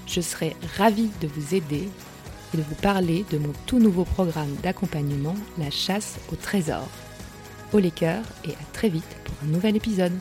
[0.08, 1.88] Je serai ravie de vous aider
[2.54, 6.88] et de vous parler de mon tout nouveau programme d'accompagnement, la chasse au trésor.
[7.74, 10.14] Au les et à très vite pour un nouvel épisode.